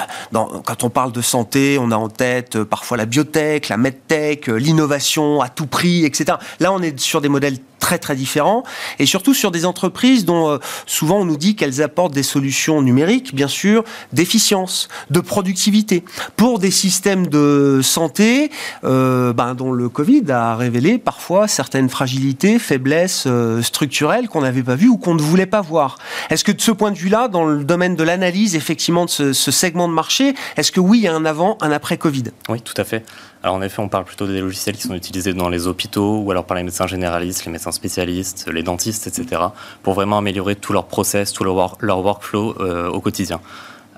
[0.64, 4.46] quand on parle de santé, on a en tête euh, parfois la biotech, la medtech,
[4.46, 6.38] l'innovation à tout prix, etc.
[6.60, 8.62] Là, on est sur des modèles très très différents
[8.98, 13.34] et surtout sur des entreprises dont souvent on nous dit qu'elles apportent des solutions numériques,
[13.34, 16.04] bien sûr, d'efficience, de productivité
[16.36, 18.50] pour des systèmes de santé
[18.82, 23.26] ben, dont le Covid a révélé parfois certaines fragilités, faiblesses
[23.62, 25.98] structurelles qu'on n'avait pas vues ou qu'on ne voulait pas voir.
[26.30, 29.32] Est-ce que de ce point de vue-là, dans le domaine de l'analyse effectivement de ce,
[29.32, 32.24] segment de marché, est-ce que oui, il y a un avant, un après Covid?
[32.48, 33.04] Oui, tout à fait.
[33.42, 36.30] Alors en effet, on parle plutôt des logiciels qui sont utilisés dans les hôpitaux ou
[36.30, 39.42] alors par les médecins généralistes, les médecins spécialistes, les dentistes, etc.,
[39.82, 43.40] pour vraiment améliorer tout leur process, tout leur, workflow euh, au quotidien.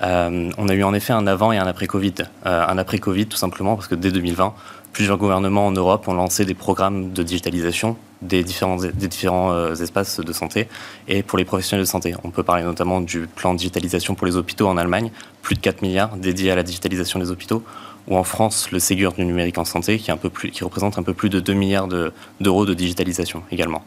[0.03, 2.15] Euh, on a eu en effet un avant et un après Covid.
[2.47, 4.55] Euh, un après Covid tout simplement parce que dès 2020,
[4.93, 10.21] plusieurs gouvernements en Europe ont lancé des programmes de digitalisation des différents, des différents espaces
[10.21, 10.69] de santé
[11.09, 12.15] et pour les professionnels de santé.
[12.23, 15.61] On peut parler notamment du plan de digitalisation pour les hôpitaux en Allemagne, plus de
[15.61, 17.65] 4 milliards dédiés à la digitalisation des hôpitaux,
[18.09, 20.65] ou en France, le Ségur du numérique en santé, qui, est un peu plus, qui
[20.65, 21.89] représente un peu plus de 2 milliards
[22.41, 23.83] d'euros de digitalisation également.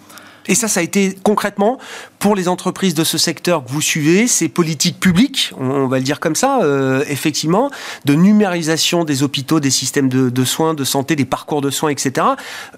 [0.47, 1.79] Et ça, ça a été concrètement
[2.19, 6.03] pour les entreprises de ce secteur que vous suivez, ces politiques publiques, on va le
[6.03, 7.69] dire comme ça, euh, effectivement,
[8.05, 12.27] de numérisation des hôpitaux, des systèmes de, soins, de santé, des parcours de soins, etc.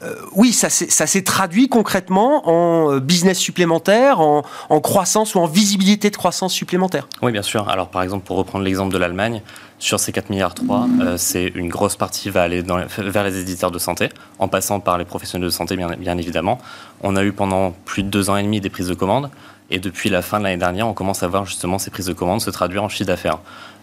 [0.02, 5.48] Euh, oui, ça s'est traduit concrètement en euh, business supplémentaire, en, en croissance ou en
[5.48, 7.08] visibilité de croissance supplémentaire.
[7.22, 7.68] Oui, bien sûr.
[7.70, 9.42] Alors, par exemple, pour reprendre l'exemple de l'Allemagne,
[9.80, 13.40] sur ces 4 milliards 3, euh, c'est une grosse partie va aller dans, vers les
[13.40, 14.10] éditeurs de santé,
[14.40, 16.60] en passant par les professionnels de santé, bien, bien, évidemment.
[17.02, 19.30] On a eu pendant plus de deux ans et demi des prises de commandes,
[19.70, 22.14] et depuis la fin de l'année dernière, on commence à voir justement ces prises de
[22.14, 23.40] commandes se traduire en chiffre d'affaires.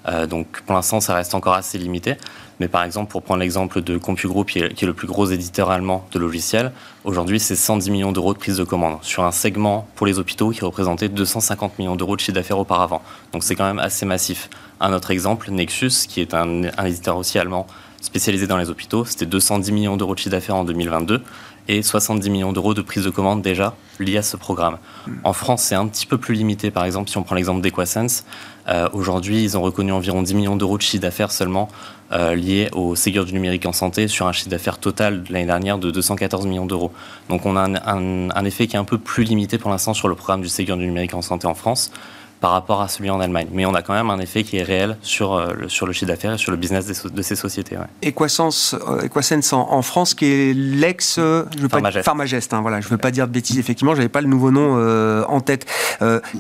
[0.07, 2.17] Euh, donc pour l'instant, ça reste encore assez limité.
[2.61, 6.07] Mais par exemple, pour prendre l'exemple de CompuGroup, qui est, le plus gros éditeur allemand
[6.13, 6.73] de logiciels,
[7.05, 10.51] aujourd'hui, c'est 110 millions d'euros de prise de commande sur un segment pour les hôpitaux
[10.51, 13.03] qui représentait 250 millions d'euros de chiffre d'affaires auparavant.
[13.33, 14.49] Donc c'est quand même assez massif.
[14.81, 17.67] Un autre exemple, Nexus, qui est un, éditeur aussi allemand
[18.01, 21.23] spécialisé dans les hôpitaux, c'était 210 millions d'euros de chiffre d'affaires en 2022
[21.69, 24.79] et 70 millions d'euros de prise de commande déjà liés à ce programme.
[25.23, 26.71] En France, c'est un petit peu plus limité.
[26.71, 28.25] Par exemple, si on prend l'exemple d'Equasense,
[28.69, 31.69] euh, aujourd'hui, ils ont reconnu environ 10 millions d'euros de chiffre d'affaires seulement
[32.13, 35.47] euh, liés au Ségur du numérique en santé sur un chiffre d'affaires total de l'année
[35.47, 36.93] dernière de 214 millions d'euros.
[37.29, 40.09] Donc on a un, un, effet qui est un peu plus limité pour l'instant sur
[40.09, 41.91] le programme du Ségur du numérique en santé en France.
[42.41, 43.49] Par rapport à celui en Allemagne.
[43.53, 46.09] Mais on a quand même un effet qui est réel sur, le, sur le chiffre
[46.09, 47.77] d'affaires et sur le business de ces sociétés.
[47.77, 47.87] Ouais.
[48.03, 48.75] Equasense,
[49.53, 51.19] en, France, qui est l'ex
[52.05, 52.53] Pharmagest.
[52.53, 54.51] Hein, voilà, je ne veux pas dire de bêtises, effectivement, je n'avais pas le nouveau
[54.51, 55.67] nom en tête.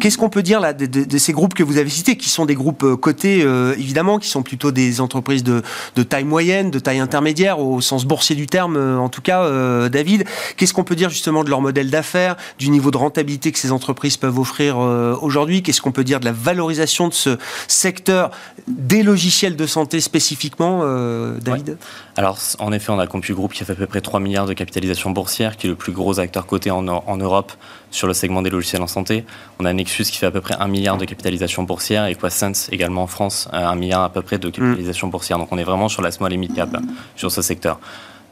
[0.01, 2.45] Qu'est-ce qu'on peut dire là de, de, ces groupes que vous avez cités, qui sont
[2.45, 3.40] des groupes cotés,
[3.78, 5.62] évidemment, qui sont plutôt des entreprises de,
[5.97, 10.24] de taille moyenne, de taille intermédiaire, au sens boursier du terme, en tout cas, David
[10.57, 13.72] Qu'est-ce qu'on peut dire justement de leur modèle d'affaires, du niveau de rentabilité que ces
[13.72, 15.62] entreprises peuvent offrir euh, aujourd'hui?
[15.62, 17.37] Qu'est-ce qu'on peut dire de la valorisation de ce
[17.68, 18.30] secteur
[18.66, 21.76] des logiciels de santé spécifiquement, euh, David
[22.16, 25.11] Alors, en effet, on a CompuGroup qui fait à peu près 3 milliards de capitalisation
[25.11, 27.53] boursière, qui est le plus gros acteur coté en, en Europe
[27.91, 29.26] sur le segment des logiciels en santé.
[29.59, 32.70] On a Nexus qui fait à peu près 1 milliard de capitalisation boursière et Quasense
[32.72, 35.37] également en France, 1 euh, milliard à peu près de capitalisation boursière.
[35.37, 36.70] Donc on est vraiment sur la small et mid cap
[37.14, 37.78] sur ce secteur.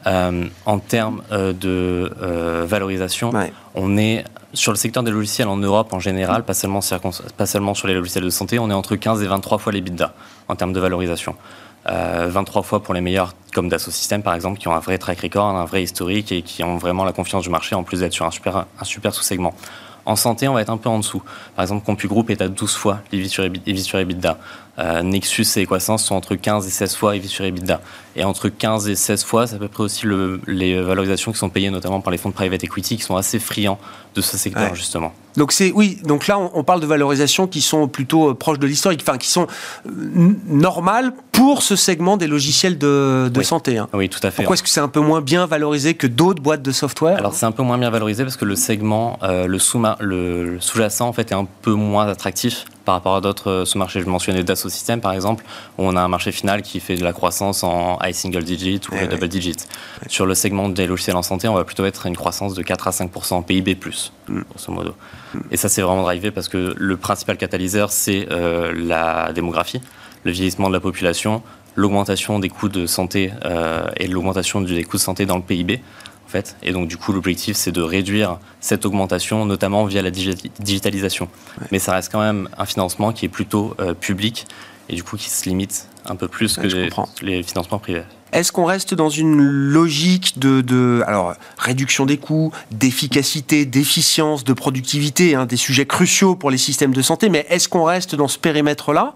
[0.05, 3.31] Euh, en termes euh, de euh, valorisation,
[3.75, 6.81] on est sur le secteur des logiciels en Europe en général, pas seulement,
[7.37, 9.81] pas seulement sur les logiciels de santé, on est entre 15 et 23 fois les
[9.81, 10.11] bidas
[10.47, 11.35] en termes de valorisation.
[11.85, 15.19] 23 fois pour les meilleurs comme Dassault Systèmes par exemple, qui ont un vrai track
[15.19, 18.13] record, un vrai historique et qui ont vraiment la confiance du marché en plus d'être
[18.13, 19.53] sur un super, un super sous-segment.
[20.05, 21.23] En santé, on va être un peu en dessous.
[21.55, 24.37] Par exemple, CompuGroup est à 12 fois EV sur EBITDA.
[24.79, 27.79] Euh, Nexus et Equasens sont entre 15 et 16 fois EV sur EBITDA.
[28.15, 31.37] Et entre 15 et 16 fois, c'est à peu près aussi le, les valorisations qui
[31.37, 33.79] sont payées notamment par les fonds de private equity qui sont assez friands
[34.15, 35.13] de ce secteur justement.
[35.37, 38.67] Donc c'est oui, donc là on, parle de valorisations qui sont plutôt euh, proches de
[38.67, 39.47] l'historique, enfin qui sont
[39.87, 39.89] euh,
[40.47, 43.79] normales pour ce segment des logiciels de, santé.
[43.79, 43.89] Hein.
[43.93, 44.43] Oui, tout à fait.
[44.43, 47.17] Pourquoi est-ce que c'est un peu moins bien valorisé que d'autres boîtes de software?
[47.17, 51.31] Alors c'est un peu moins bien valorisé parce que le segment, le sous-jacent en fait
[51.31, 54.01] est un peu moins attractif par rapport à d'autres euh, sous-marchés.
[54.01, 55.43] Je mentionnais Dassault Systèmes, par exemple,
[55.77, 58.81] où on a un marché final qui fait de la croissance en high single digit
[58.91, 59.57] ou eh double digit.
[60.07, 62.61] Sur le segment des logiciels en santé, on va plutôt être à une croissance de
[62.61, 64.41] 4 à 5% PIB+, mm.
[64.49, 64.95] grosso modo.
[65.33, 65.39] Mm.
[65.51, 69.81] Et ça, c'est vraiment drivé parce que le principal catalyseur, c'est euh, la démographie,
[70.23, 71.41] le vieillissement de la population,
[71.75, 75.81] l'augmentation des coûts de santé euh, et l'augmentation des coûts de santé dans le PIB.
[76.61, 81.27] Et donc, du coup, l'objectif, c'est de réduire cette augmentation, notamment via la digitalisation.
[81.71, 84.45] Mais ça reste quand même un financement qui est plutôt euh, public
[84.89, 86.67] et du coup qui se limite un peu plus que
[87.21, 88.03] les, financements privés.
[88.33, 95.35] Est-ce qu'on reste dans une logique de, alors, réduction des coûts, d'efficacité, d'efficience, de productivité,
[95.35, 98.39] hein, des sujets cruciaux pour les systèmes de santé, mais est-ce qu'on reste dans ce
[98.39, 99.13] périmètre-là?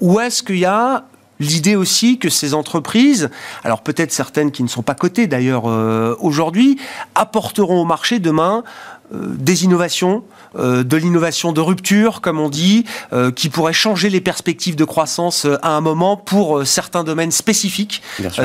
[0.00, 1.04] Ou est-ce qu'il y a
[1.40, 3.30] L'idée aussi que ces entreprises,
[3.64, 6.78] alors peut-être certaines qui ne sont pas cotées d'ailleurs euh, aujourd'hui,
[7.14, 8.64] apporteront au marché demain
[9.12, 10.22] des innovations,
[10.56, 14.84] euh, de l'innovation de rupture, comme on dit, euh, qui pourrait changer les perspectives de
[14.84, 18.02] croissance à un moment pour certains domaines spécifiques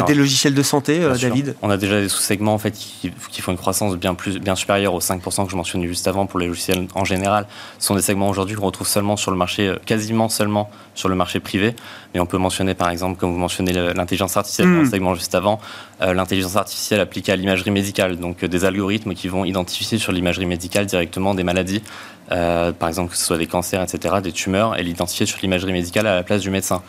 [0.07, 1.55] des logiciels de santé, David.
[1.61, 4.93] On a déjà des sous-segments en fait qui, font une croissance bien, plus, bien supérieure
[4.93, 7.45] aux 5% que je mentionnais juste avant pour les logiciels en général.
[7.80, 11.16] Ce sont des segments aujourd'hui qu'on retrouve seulement sur le marché, quasiment seulement sur le
[11.16, 11.76] marché privé.
[12.14, 15.36] Mais on peut mentionner par exemple, comme vous mentionnez l'intelligence artificielle dans le segment juste
[15.36, 15.59] avant,
[15.99, 20.52] l'intelligence artificielle appliquée à l'imagerie médicale, donc des algorithmes qui vont identifier sur l'imagerie médicale
[20.57, 21.81] directement des maladies,
[22.31, 25.73] euh, par exemple que ce soit des cancers, etc., des tumeurs, et l'identifier sur l'imagerie
[25.73, 26.81] médicale à la place du médecin.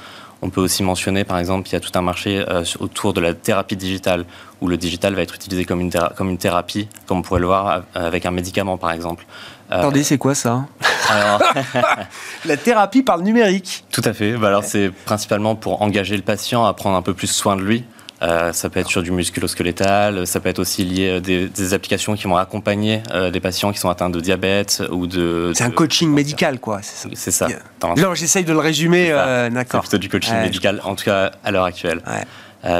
[0.42, 3.20] On peut aussi mentionner, par exemple, qu'il y a tout un marché euh, autour de
[3.20, 4.26] la thérapie digitale,
[4.60, 7.46] où le digital va être utilisé comme une, comme une thérapie, comme on pourrait le
[7.46, 9.24] voir euh, avec un médicament, par exemple.
[9.70, 10.66] Attendez, c'est quoi ça?
[12.44, 13.84] La thérapie par le numérique.
[13.90, 14.36] Tout à fait.
[14.36, 17.62] Bah, alors, c'est principalement pour engager le patient à prendre un peu plus soin de
[17.62, 17.84] lui,
[18.25, 22.14] euh, ça peut être sur du musculo-squelettal, ça peut être aussi lié à des, applications
[22.14, 25.53] qui vont accompagner euh, des patients qui sont atteints de diabète ou de.
[25.55, 26.81] C'est un coaching médical, quoi.
[26.83, 27.49] C'est ça.
[27.97, 29.09] Non, j'essaye de le résumer.
[29.11, 29.83] Euh, d'accord.
[29.83, 32.01] C'est plutôt du coaching médical, en tout cas à l'heure actuelle.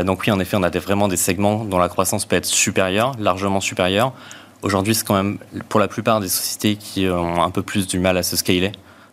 [0.05, 3.13] donc oui, en effet, on a vraiment des segments dont la croissance peut être supérieure,
[3.19, 4.15] largement supérieure.
[4.63, 5.39] Aujourd'hui, c'est quand même
[5.69, 8.73] pour la plupart des sociétés qui ont un peu plus du mal à se scaler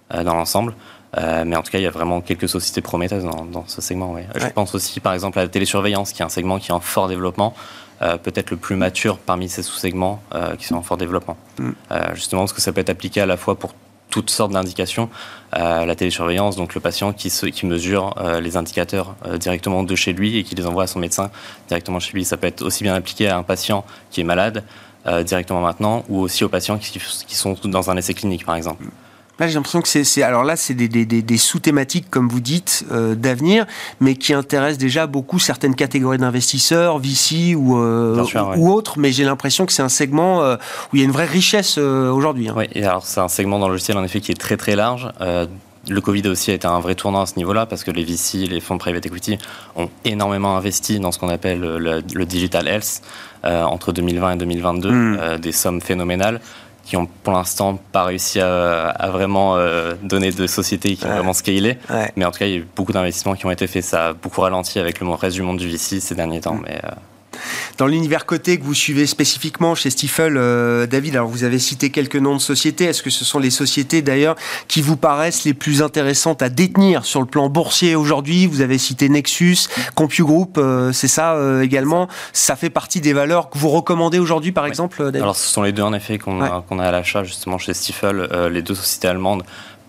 [0.10, 0.76] dans l'ensemble.
[1.18, 4.16] Euh, mais en tout cas, il y a vraiment quelques sociétés prometteuses dans, ce segment.
[4.36, 6.80] Je pense aussi, par exemple, à la télésurveillance, qui est un segment qui est en
[6.80, 7.54] fort développement,
[8.02, 11.38] euh, peut-être le plus mature parmi ces sous-segments euh, qui sont en fort développement.
[11.60, 11.72] Mm.
[12.14, 13.74] justement, parce que ça peut être appliqué à la fois pour
[14.10, 15.10] toutes sortes d'indications.
[15.54, 20.44] la télésurveillance, donc le patient qui, qui mesure les indicateurs directement de chez lui et
[20.44, 21.32] qui les envoie à son médecin
[21.70, 22.26] directement chez lui.
[22.26, 24.66] Ça peut être aussi bien appliqué à un patient qui est malade
[25.24, 28.84] directement maintenant ou aussi aux patients qui, qui, sont dans un essai clinique, par exemple.
[29.42, 33.66] Là, j'ai l'impression que c'est, alors là, c'est des, sous-thématiques, comme vous dites, euh, d'avenir,
[34.00, 38.24] mais qui intéressent déjà beaucoup certaines catégories d'investisseurs, VC ou, euh,
[38.56, 39.00] ou autres.
[39.00, 40.58] Mais j'ai l'impression que c'est un segment euh,
[40.94, 42.50] où il y a une vraie richesse aujourd'hui.
[42.50, 42.54] Hein.
[42.56, 44.76] Oui, et alors c'est un segment dans le logiciel en effet qui est très très
[44.76, 45.10] large.
[45.20, 48.46] le Covid aussi a été un vrai tournant à ce niveau-là parce que les VC,
[48.46, 49.40] les fonds de private equity
[49.76, 53.02] ont énormément investi dans ce qu'on appelle le, digital health
[53.44, 55.38] entre 2020 et 2022, hmm.
[55.40, 56.42] des sommes phénoménales
[56.84, 61.34] qui ont pour l'instant pas réussi à, vraiment euh, donner de sociétés qui ont vraiment
[61.34, 61.78] scalé.
[62.16, 63.84] Mais en tout cas, il y a eu beaucoup d'investissements qui ont été faits.
[63.84, 66.56] Ça a beaucoup ralenti avec le reste du monde du VC ces derniers temps.
[66.56, 66.64] Mm.
[66.66, 66.90] Mais, euh,
[67.78, 71.90] dans l'univers côté que vous suivez spécifiquement chez Stifel, euh, David, alors vous avez cité
[71.90, 72.86] quelques noms de sociétés.
[72.86, 74.36] Est-ce que ce sont les sociétés d'ailleurs
[74.68, 78.48] qui vous paraissent les plus intéressantes à détenir sur le plan boursier aujourd'hui?
[78.48, 82.08] Vous avez cité Nexus, CompuGroup, euh, c'est ça euh, également.
[82.34, 85.22] Ça fait partie des valeurs que vous recommandez aujourd'hui, par exemple, David?
[85.22, 88.30] Alors ce sont les deux en effet qu'on a, a, à l'achat justement chez Stifel,
[88.52, 89.44] les deux sociétés allemandes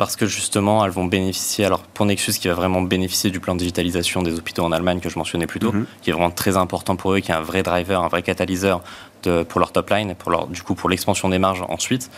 [0.06, 3.54] parce que justement, elles vont bénéficier, alors pour Nexus, qui va vraiment bénéficier du plan
[3.54, 5.86] de digitalisation des hôpitaux en Allemagne que je mentionnais plus tôt, mhm.
[6.02, 8.80] qui est vraiment très important pour eux, qui est un vrai driver, un vrai catalyseur
[9.22, 12.10] de, pour leur top line, pour leur, du coup pour l'expansion des marges ensuite.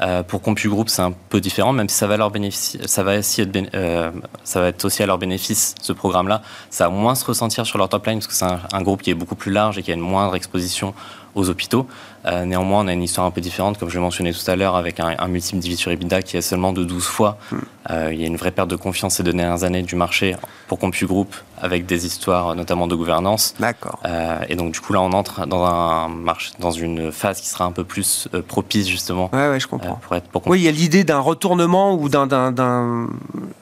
[0.00, 3.18] Euh, pour CompuGroup, c'est un peu différent, même si ça va leur bénéficier, ça va,
[3.18, 4.10] aussi être, euh,
[4.44, 6.42] ça va être aussi à leur bénéfice, ce programme-là.
[6.70, 9.00] Ça va moins se ressentir sur leur top line, parce que c'est un, un, groupe
[9.00, 10.92] qui est beaucoup plus large et qui a une moindre exposition
[11.34, 11.86] aux hôpitaux.
[12.26, 14.56] Euh, néanmoins, on a une histoire un peu différente, comme je le mentionnais tout à
[14.56, 17.38] l'heure, avec un, un multiple divisé sur EBITDA qui est seulement de 12 fois.
[17.50, 17.56] Hmm.
[17.90, 20.78] Euh, il y a une vraie perte de confiance ces dernières années du marché pour
[20.78, 23.54] CompuGroup, avec des histoires notamment de gouvernance.
[23.58, 23.98] D'accord.
[24.04, 27.48] Euh, et donc, du coup, là, on entre dans un marché, dans une phase qui
[27.48, 29.30] sera un peu plus propice, justement.
[29.32, 30.00] Ouais, ouais, je comprends.
[30.02, 33.08] pour être, pour oui, il y a l'idée d'un retournement ou d'un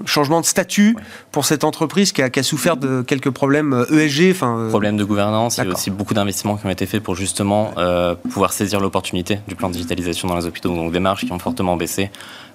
[0.04, 0.96] changement de statut
[1.30, 4.30] pour cette entreprise qui a, qui a, souffert de quelques problèmes ESG.
[4.30, 5.58] Enfin, Problèmes de gouvernance.
[5.58, 7.72] Il y a aussi beaucoup d'investissements qui ont été faits pour justement
[8.30, 11.38] pouvoir saisir l'opportunité du plan de digitalisation dans les hôpitaux, donc des marges qui ont
[11.38, 12.10] fortement baissé.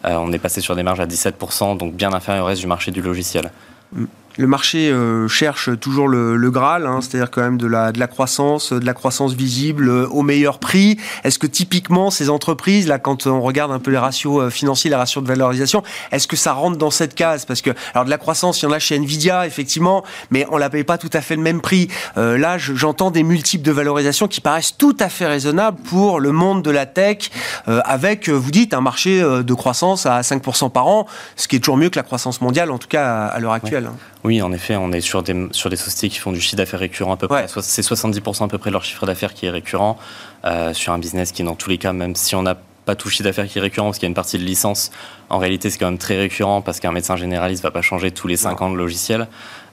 [0.06, 2.68] Euh, on est passé sur des marges à 17%, donc bien inférieur au reste du
[2.68, 3.52] marché du logiciel.
[3.94, 4.06] Mm
[4.40, 8.08] le marché euh, cherche toujours le, Graal, hein, c'est-à-dire quand même de la, de la
[8.08, 10.98] croissance, de la croissance visible euh, au meilleur prix.
[11.26, 14.90] Est-ce que typiquement ces entreprises, là, quand on regarde un peu les ratios euh, financiers,
[14.90, 15.84] les ratios de valorisation,
[16.14, 17.44] est-ce que ça rentre dans cette case?
[17.44, 20.58] Parce que, alors de la croissance, il y en a chez Nvidia, effectivement, mais on
[20.58, 21.90] la paye pas tout à fait le même prix.
[22.16, 26.64] là, j'entends des multiples de valorisation qui paraissent tout à fait raisonnables pour le monde
[26.64, 27.30] de la tech,
[27.66, 31.78] avec, vous dites, un marché de croissance à 5% par an, ce qui est toujours
[31.78, 33.88] mieux que la croissance mondiale, en tout cas à, l'heure actuelle.
[33.88, 33.96] Hein.
[34.26, 36.82] Oui, en effet, on est sur des, sur des sociétés qui font du chiffre d'affaires
[36.82, 37.48] récurrent à peu près.
[37.48, 39.98] C'est 70% à peu près de leur chiffre d'affaires qui est récurrent
[40.46, 43.10] euh, sur un business qui, dans tous les cas, même si on n'a pas tout
[43.10, 44.92] chiffre d'affaires qui est récurrent, parce qu'il y a une partie de licence,
[45.30, 48.12] en réalité, c'est quand même très récurrent parce qu'un médecin généraliste ne va pas changer
[48.12, 49.28] tous les 5 ans de logiciel.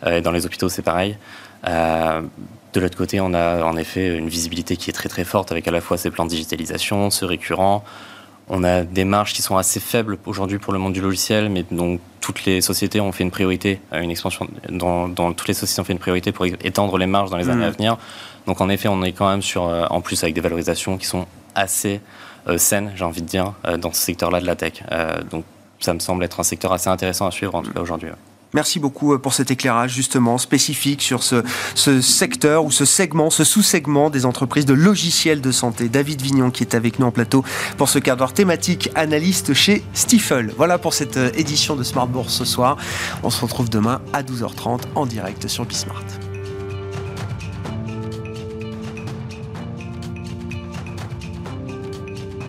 [0.04, 1.16] Euh, et dans les hôpitaux, c'est pareil.
[1.66, 2.22] Euh,
[2.72, 5.66] de l'autre côté, on a en effet une visibilité qui est très très forte avec
[5.66, 7.82] à la fois ces plans de digitalisation, ce récurrent,
[8.48, 11.64] on a des marges qui sont assez faibles aujourd'hui pour le monde du logiciel, mais
[11.70, 15.80] donc toutes les sociétés ont fait une priorité, à une expansion, dans, toutes les sociétés
[15.80, 17.68] ont fait une priorité pour étendre les marges dans les années mmh.
[17.68, 17.98] à venir.
[18.46, 21.06] Donc en effet, on est quand même sur, euh, en plus avec des valorisations qui
[21.06, 22.00] sont assez
[22.46, 24.82] euh, saines, j'ai envie de dire, euh, dans ce secteur-là de la tech.
[25.30, 25.44] donc
[25.80, 28.10] ça me semble être un secteur assez intéressant à suivre en tout cas aujourd'hui.
[28.56, 31.42] Merci beaucoup euh, pour cet éclairage justement spécifique sur ce,
[32.00, 35.90] secteur ou ce segment, ce sous-segment des entreprises de logiciels de santé.
[35.90, 37.44] David Vignon qui est avec nous en plateau
[37.76, 40.54] pour ce quart thématique, analyste chez Stifel.
[40.56, 42.78] Voilà pour cette euh, édition de Smart Bourse ce soir.
[43.22, 46.25] On se retrouve demain à 12h30 en direct sur Bismart.